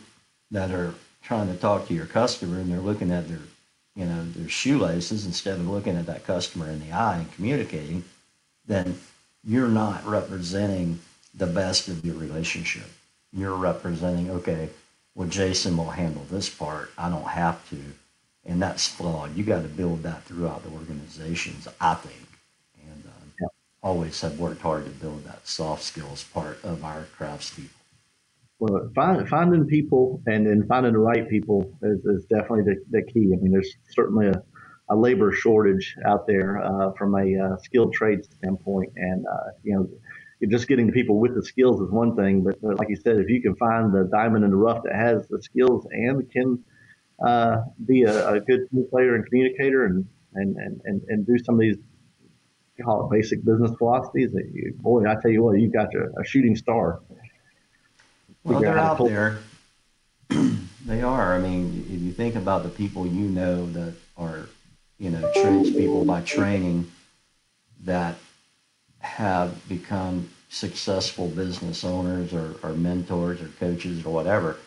that 0.52 0.72
are 0.72 0.94
trying 1.22 1.48
to 1.48 1.56
talk 1.56 1.88
to 1.88 1.94
your 1.94 2.06
customer 2.06 2.60
and 2.60 2.72
they're 2.72 2.80
looking 2.80 3.12
at 3.12 3.28
their 3.28 3.40
you 3.96 4.06
know 4.06 4.24
their 4.32 4.50
shoelaces 4.50 5.26
instead 5.26 5.60
of 5.60 5.68
looking 5.68 5.96
at 5.96 6.06
that 6.08 6.26
customer 6.26 6.70
in 6.70 6.80
the 6.80 6.92
eye 6.92 7.18
and 7.18 7.34
communicating, 7.34 8.04
then 8.66 9.00
you're 9.44 9.68
not 9.68 10.06
representing 10.06 11.00
the 11.36 11.48
best 11.48 11.88
of 11.88 12.06
your 12.06 12.16
relationship. 12.16 12.90
You're 13.32 13.56
representing 13.56 14.30
okay, 14.32 14.70
well 15.16 15.28
Jason 15.28 15.78
will 15.78 15.92
handle 15.92 16.26
this 16.30 16.50
part. 16.50 16.92
I 16.98 17.10
don't 17.10 17.28
have 17.28 17.68
to, 17.70 17.78
and 18.46 18.62
that's 18.62 18.88
flawed. 18.88 19.36
You 19.36 19.44
got 19.44 19.62
to 19.62 19.68
build 19.68 20.04
that 20.04 20.24
throughout 20.24 20.64
the 20.64 20.72
organizations. 20.72 21.68
I 21.80 21.94
think 21.96 22.33
always 23.84 24.20
have 24.22 24.40
worked 24.40 24.62
hard 24.62 24.86
to 24.86 24.92
build 24.92 25.26
that 25.26 25.46
soft 25.46 25.84
skills 25.84 26.24
part 26.34 26.64
of 26.64 26.84
our 26.84 27.06
craftspeople. 27.20 27.70
Well, 28.60 28.90
find, 28.96 29.28
finding 29.28 29.66
people 29.66 30.22
and 30.26 30.48
then 30.48 30.66
finding 30.68 30.94
the 30.94 31.00
right 31.00 31.28
people 31.30 31.70
is, 31.82 32.00
is 32.06 32.26
definitely 32.26 32.64
the, 32.64 32.76
the 32.92 33.04
key. 33.04 33.34
I 33.34 33.42
mean, 33.42 33.52
there's 33.52 33.76
certainly 33.90 34.28
a, 34.28 34.42
a 34.90 34.96
labor 34.96 35.34
shortage 35.34 35.96
out 36.06 36.26
there 36.28 36.64
uh, 36.64 36.94
from 36.94 37.14
a 37.16 37.38
uh, 37.38 37.58
skilled 37.58 37.94
trade 37.94 38.24
standpoint, 38.24 38.94
and 38.96 39.26
uh, 39.26 39.50
you 39.64 39.76
know, 39.76 39.90
just 40.50 40.68
getting 40.68 40.88
the 40.88 40.94
people 40.94 41.20
with 41.20 41.36
the 41.36 41.44
skills 41.44 41.82
is 41.82 41.92
one 41.92 42.16
thing, 42.16 42.44
but 42.44 42.56
like 42.78 42.90
you 42.90 42.96
said, 42.96 43.18
if 43.18 43.30
you 43.30 43.42
can 43.42 43.56
find 43.56 43.94
the 43.94 44.10
diamond 44.12 44.44
in 44.44 44.52
the 44.52 44.58
rough 44.58 44.84
that 44.84 44.96
has 44.96 45.28
the 45.28 45.42
skills 45.42 45.86
and 45.92 46.30
can 46.32 46.64
uh, 47.26 47.58
be 47.86 48.04
a, 48.04 48.30
a, 48.34 48.40
good 48.42 48.68
player 48.90 49.16
and 49.16 49.26
communicator 49.28 49.86
and, 49.86 50.06
and, 50.34 50.58
and, 50.84 51.02
and 51.08 51.26
do 51.26 51.38
some 51.38 51.56
of 51.56 51.62
these 51.62 51.78
call 52.82 53.06
it 53.06 53.12
basic 53.12 53.44
business 53.44 53.72
philosophies. 53.78 54.32
That 54.32 54.50
you, 54.54 54.74
boy, 54.78 55.10
I 55.10 55.16
tell 55.22 55.32
you 55.32 55.44
what, 55.44 55.60
you 55.60 55.70
got 55.70 55.94
a, 55.94 56.10
a 56.20 56.26
shooting 56.26 56.56
star. 56.56 57.02
Well, 58.44 58.60
they're 58.60 58.78
out 58.78 59.04
there. 59.06 59.40
They 60.86 61.02
are. 61.02 61.34
I 61.34 61.40
mean, 61.40 61.86
if 61.90 62.02
you 62.02 62.12
think 62.12 62.36
about 62.36 62.64
the 62.64 62.70
people 62.70 63.08
you 63.08 63.30
know 63.30 63.66
that 63.72 63.94
are, 64.18 64.50
you 65.00 65.10
know, 65.10 65.32
trench 65.34 65.68
people 65.68 66.04
by 66.04 66.22
training 66.22 66.92
that 67.86 68.16
have 69.00 69.68
become 69.70 70.30
successful 70.50 71.28
business 71.30 71.84
owners 71.84 72.34
or, 72.34 72.56
or 72.64 72.74
mentors 72.74 73.42
or 73.42 73.48
coaches 73.60 74.06
or 74.06 74.14
whatever, 74.14 74.58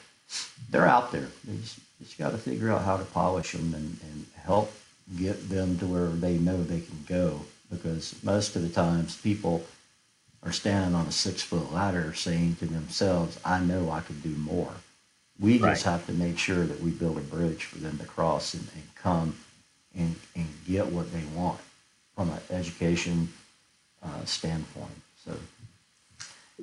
they're 0.70 0.86
out 0.86 1.12
there. 1.12 1.28
They 1.44 1.56
just, 1.58 1.78
just 2.00 2.18
got 2.18 2.30
to 2.30 2.38
figure 2.38 2.72
out 2.72 2.82
how 2.82 2.96
to 2.96 3.04
polish 3.04 3.52
them 3.52 3.74
and, 3.74 3.98
and 4.02 4.26
help 4.42 4.72
get 5.18 5.48
them 5.50 5.78
to 5.78 5.86
where 5.86 6.08
they 6.08 6.38
know 6.38 6.62
they 6.62 6.80
can 6.80 7.04
go. 7.06 7.42
Because 7.70 8.14
most 8.22 8.57
of 8.57 8.62
the 8.62 8.68
times 8.68 9.16
people 9.16 9.64
are 10.42 10.52
standing 10.52 10.94
on 10.94 11.07
a 11.07 11.12
six 11.12 11.42
foot 11.42 11.72
ladder 11.72 12.14
saying 12.14 12.57
to 12.57 12.66
themselves, 12.66 13.38
I 13.44 13.61
know 13.61 13.90
I 13.90 14.00
can 14.00 14.20
do 14.20 14.31
more. 14.31 14.72
We 15.38 15.59
just 15.59 15.85
have 15.85 16.07
to 16.07 16.12
make 16.12 16.38
sure 16.38 16.64
that 16.64 16.81
we 16.81 16.90
build 16.90 17.18
a 17.18 17.20
bridge 17.20 17.64
for 17.64 17.79
them 17.79 17.98
to 17.98 18.05
cross 18.05 18.55
and, 18.55 18.66
and 18.74 18.94
come 18.94 19.37
and, 19.94 20.14
and 20.35 20.46
get 20.66 20.87
what 20.87 21.12
they 21.12 21.22
want 21.35 21.61
from 22.14 22.31
an 22.31 22.38
education 22.50 23.29
uh, 24.02 24.24
standpoint. 24.24 25.02
So, 25.24 25.33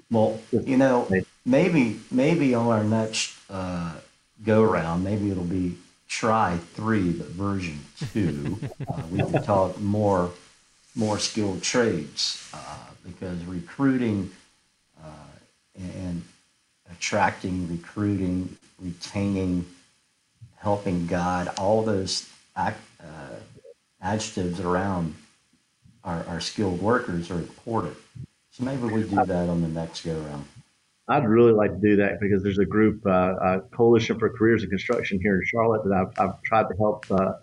well, 0.10 0.40
you 0.52 0.78
know, 0.78 1.08
maybe 1.46 2.00
maybe 2.10 2.56
on 2.56 2.68
our 2.68 2.84
next 2.84 3.38
uh, 3.50 3.94
go 4.44 4.64
round, 4.64 5.04
maybe 5.04 5.30
it'll 5.30 5.44
be 5.44 5.78
try 6.08 6.58
three, 6.74 7.12
but 7.12 7.28
version 7.28 7.80
two. 8.12 8.60
uh, 8.88 9.04
we 9.12 9.20
can 9.20 9.44
talk 9.44 9.80
more 9.80 10.32
more 10.96 11.20
skilled 11.20 11.62
trades 11.64 12.50
uh, 12.54 12.78
because 13.06 13.44
recruiting 13.46 14.30
uh, 15.04 15.08
and 15.76 16.22
attracting, 16.92 17.68
recruiting, 17.70 18.56
retaining, 18.80 19.66
helping 20.56 21.08
guide, 21.08 21.48
all 21.58 21.84
those 21.84 22.30
uh, 22.56 22.72
adjectives 24.02 24.60
around 24.60 25.16
our, 26.04 26.24
our 26.28 26.40
skilled 26.40 26.82
workers 26.82 27.32
are 27.32 27.40
important. 27.40 27.96
So 28.52 28.64
maybe 28.64 28.84
we 28.84 29.04
do 29.04 29.16
that 29.16 29.50
on 29.50 29.62
the 29.62 29.68
next 29.68 30.06
go 30.06 30.14
round. 30.20 30.46
I'd 31.08 31.28
really 31.28 31.52
like 31.52 31.72
to 31.72 31.80
do 31.80 31.96
that 31.98 32.20
because 32.22 32.44
there's 32.44 32.60
a 32.60 32.66
group, 32.66 33.06
uh, 33.06 33.10
uh, 33.10 33.60
Coalition 33.76 34.18
for 34.20 34.30
Careers 34.30 34.64
in 34.64 34.70
Construction 34.70 35.20
here 35.22 35.36
in 35.36 35.46
Charlotte 35.46 35.84
that 35.84 35.94
I've, 35.94 36.20
I've 36.20 36.42
tried 36.44 36.70
to 36.70 36.76
help 36.78 37.06
uh, 37.12 37.34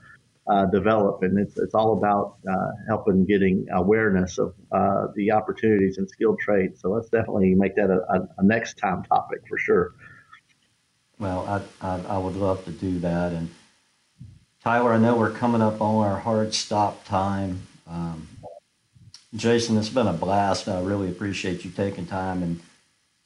uh, 0.51 0.67
develop, 0.67 1.23
and 1.23 1.39
it's 1.39 1.57
it's 1.59 1.75
all 1.75 1.97
about 1.97 2.39
uh, 2.51 2.71
helping 2.89 3.25
getting 3.25 3.67
awareness 3.73 4.39
of 4.39 4.55
uh, 4.73 5.07
the 5.15 5.31
opportunities 5.31 5.99
in 5.99 6.09
skilled 6.09 6.39
trades. 6.41 6.81
So 6.81 6.91
let's 6.91 7.09
definitely 7.09 7.55
make 7.55 7.77
that 7.77 7.91
a, 7.91 8.01
a, 8.13 8.29
a 8.39 8.43
next 8.43 8.79
time 8.79 9.05
topic 9.05 9.41
for 9.49 9.59
sure. 9.59 9.95
Well, 11.19 11.47
I, 11.47 11.87
I, 11.87 12.01
I 12.15 12.19
would 12.19 12.37
love 12.37 12.65
to 12.65 12.73
do 12.73 12.99
that. 13.01 13.33
And 13.33 13.51
Tyler, 14.63 14.95
I 14.95 14.99
know 14.99 15.17
we're 15.17 15.31
coming 15.31 15.63
up 15.63 15.81
on 15.81 16.05
our 16.05 16.19
hard 16.19 16.55
stop 16.55 17.05
time. 17.05 17.67
Um, 17.87 18.27
Jason, 19.35 19.77
it's 19.77 19.91
been 19.91 20.07
a 20.09 20.13
blast. 20.13 20.67
I 20.67 20.81
really 20.81 21.09
appreciate 21.09 21.65
you 21.65 21.71
taking 21.71 22.07
time 22.07 22.43
and 22.43 22.61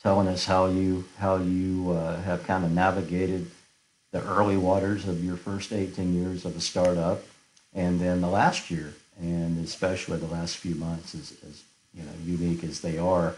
telling 0.02 0.28
us 0.28 0.44
how 0.44 0.66
you 0.66 1.04
how 1.18 1.36
you 1.36 1.92
uh, 1.92 2.20
have 2.22 2.44
kind 2.44 2.64
of 2.64 2.72
navigated 2.72 3.50
the 4.14 4.22
early 4.28 4.56
waters 4.56 5.08
of 5.08 5.24
your 5.24 5.36
first 5.36 5.72
18 5.72 6.14
years 6.14 6.44
of 6.44 6.56
a 6.56 6.60
startup, 6.60 7.24
and 7.74 8.00
then 8.00 8.20
the 8.20 8.28
last 8.28 8.70
year, 8.70 8.94
and 9.20 9.62
especially 9.64 10.16
the 10.18 10.26
last 10.26 10.56
few 10.56 10.76
months, 10.76 11.16
as, 11.16 11.34
as 11.50 11.64
you 11.92 12.04
know, 12.04 12.12
unique 12.24 12.62
as 12.62 12.80
they 12.80 12.96
are. 12.96 13.34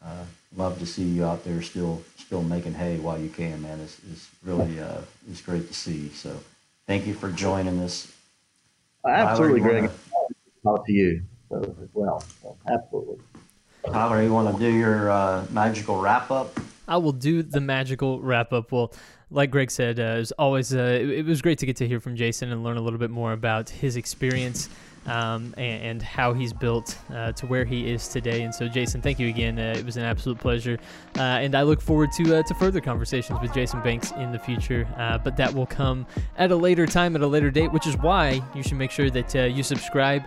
Uh, 0.00 0.24
love 0.56 0.78
to 0.78 0.86
see 0.86 1.02
you 1.02 1.24
out 1.24 1.44
there 1.44 1.60
still 1.60 2.02
still 2.16 2.42
making 2.42 2.72
hay 2.72 2.98
while 2.98 3.18
you 3.18 3.28
can, 3.28 3.62
man. 3.62 3.80
It's, 3.80 3.98
it's 4.12 4.28
really 4.44 4.78
uh, 4.78 5.00
it's 5.28 5.40
great 5.40 5.66
to 5.66 5.74
see. 5.74 6.08
So, 6.10 6.38
thank 6.86 7.04
you 7.04 7.14
for 7.14 7.30
joining 7.30 7.80
us. 7.80 8.12
Absolutely, 9.04 9.60
Greg. 9.60 9.90
Talk 10.62 10.86
to 10.86 10.92
you 10.92 11.22
so, 11.50 11.62
as 11.82 11.88
well. 11.94 12.22
So, 12.42 12.56
absolutely. 12.68 13.18
Tyler, 13.86 14.22
you 14.22 14.32
want 14.32 14.56
to 14.56 14.62
do 14.62 14.72
your 14.72 15.10
uh, 15.10 15.44
magical 15.50 16.00
wrap 16.00 16.30
up? 16.30 16.56
I 16.88 16.96
will 16.96 17.12
do 17.12 17.42
the 17.42 17.60
magical 17.60 18.20
wrap 18.20 18.52
up. 18.52 18.72
Well, 18.72 18.92
like 19.30 19.50
Greg 19.50 19.70
said, 19.70 19.98
uh, 19.98 20.02
it 20.02 20.18
was 20.18 20.32
always 20.32 20.74
uh, 20.74 20.78
it, 20.78 21.10
it 21.10 21.26
was 21.26 21.40
great 21.42 21.58
to 21.58 21.66
get 21.66 21.76
to 21.76 21.88
hear 21.88 22.00
from 22.00 22.16
Jason 22.16 22.52
and 22.52 22.62
learn 22.62 22.76
a 22.76 22.82
little 22.82 22.98
bit 22.98 23.10
more 23.10 23.32
about 23.32 23.70
his 23.70 23.96
experience 23.96 24.68
um, 25.06 25.54
and, 25.56 25.82
and 25.82 26.02
how 26.02 26.32
he's 26.32 26.52
built 26.52 26.98
uh, 27.12 27.32
to 27.32 27.46
where 27.46 27.64
he 27.64 27.90
is 27.90 28.08
today. 28.08 28.42
And 28.42 28.54
so, 28.54 28.68
Jason, 28.68 29.02
thank 29.02 29.18
you 29.18 29.28
again. 29.28 29.58
Uh, 29.58 29.74
it 29.76 29.84
was 29.84 29.96
an 29.96 30.04
absolute 30.04 30.38
pleasure, 30.38 30.78
uh, 31.16 31.22
and 31.22 31.54
I 31.54 31.62
look 31.62 31.80
forward 31.80 32.10
to 32.12 32.38
uh, 32.38 32.42
to 32.42 32.54
further 32.54 32.80
conversations 32.80 33.40
with 33.40 33.52
Jason 33.52 33.80
Banks 33.82 34.12
in 34.12 34.32
the 34.32 34.38
future. 34.38 34.86
Uh, 34.96 35.18
but 35.18 35.36
that 35.36 35.52
will 35.52 35.66
come 35.66 36.06
at 36.36 36.50
a 36.50 36.56
later 36.56 36.86
time, 36.86 37.16
at 37.16 37.22
a 37.22 37.26
later 37.26 37.50
date, 37.50 37.72
which 37.72 37.86
is 37.86 37.96
why 37.98 38.42
you 38.54 38.62
should 38.62 38.78
make 38.78 38.90
sure 38.90 39.10
that 39.10 39.34
uh, 39.36 39.42
you 39.42 39.62
subscribe, 39.62 40.22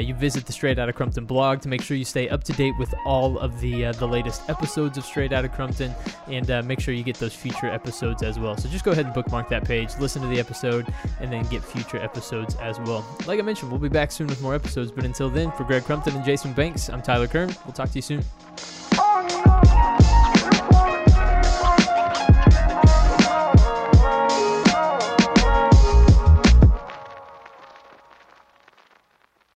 you 0.00 0.14
visit 0.14 0.46
the 0.46 0.52
Straight 0.52 0.78
Outta 0.78 0.92
Crumpton 0.92 1.24
blog 1.24 1.60
to 1.60 1.68
make 1.68 1.82
sure 1.82 1.96
you 1.96 2.04
stay 2.04 2.28
up 2.28 2.44
to 2.44 2.52
date 2.52 2.74
with 2.78 2.94
all 3.04 3.38
of 3.38 3.60
the 3.60 3.92
the 3.92 4.06
latest 4.06 4.48
episodes 4.48 4.98
of 4.98 5.04
Straight 5.04 5.32
Outta 5.32 5.48
Crumpton, 5.48 5.94
and 6.28 6.66
make 6.66 6.80
sure 6.80 6.94
you 6.94 7.02
get 7.02 7.16
those 7.16 7.34
future 7.34 7.68
episodes 7.68 8.22
as 8.22 8.38
well. 8.38 8.56
So 8.56 8.68
just 8.68 8.84
go 8.84 8.90
ahead 8.92 9.06
and 9.06 9.14
bookmark 9.14 9.48
that 9.48 9.64
page, 9.64 9.90
listen 9.98 10.22
to 10.22 10.28
the 10.28 10.38
episode, 10.38 10.92
and 11.20 11.32
then 11.32 11.44
get 11.46 11.64
future 11.64 11.98
episodes 11.98 12.54
as 12.56 12.78
well. 12.80 13.04
Like 13.26 13.38
I 13.38 13.42
mentioned, 13.42 13.70
we'll 13.70 13.80
be 13.80 13.88
soon 14.12 14.26
with 14.26 14.40
more 14.42 14.54
episodes, 14.54 14.90
but 14.90 15.04
until 15.04 15.30
then, 15.30 15.52
for 15.52 15.64
Greg 15.64 15.84
Crumpton 15.84 16.14
and 16.14 16.24
Jason 16.24 16.52
Banks, 16.52 16.88
I'm 16.88 17.02
Tyler 17.02 17.26
Kern. 17.26 17.54
We'll 17.64 17.72
talk 17.72 17.90
to 17.90 17.96
you 17.96 18.02
soon. 18.02 18.24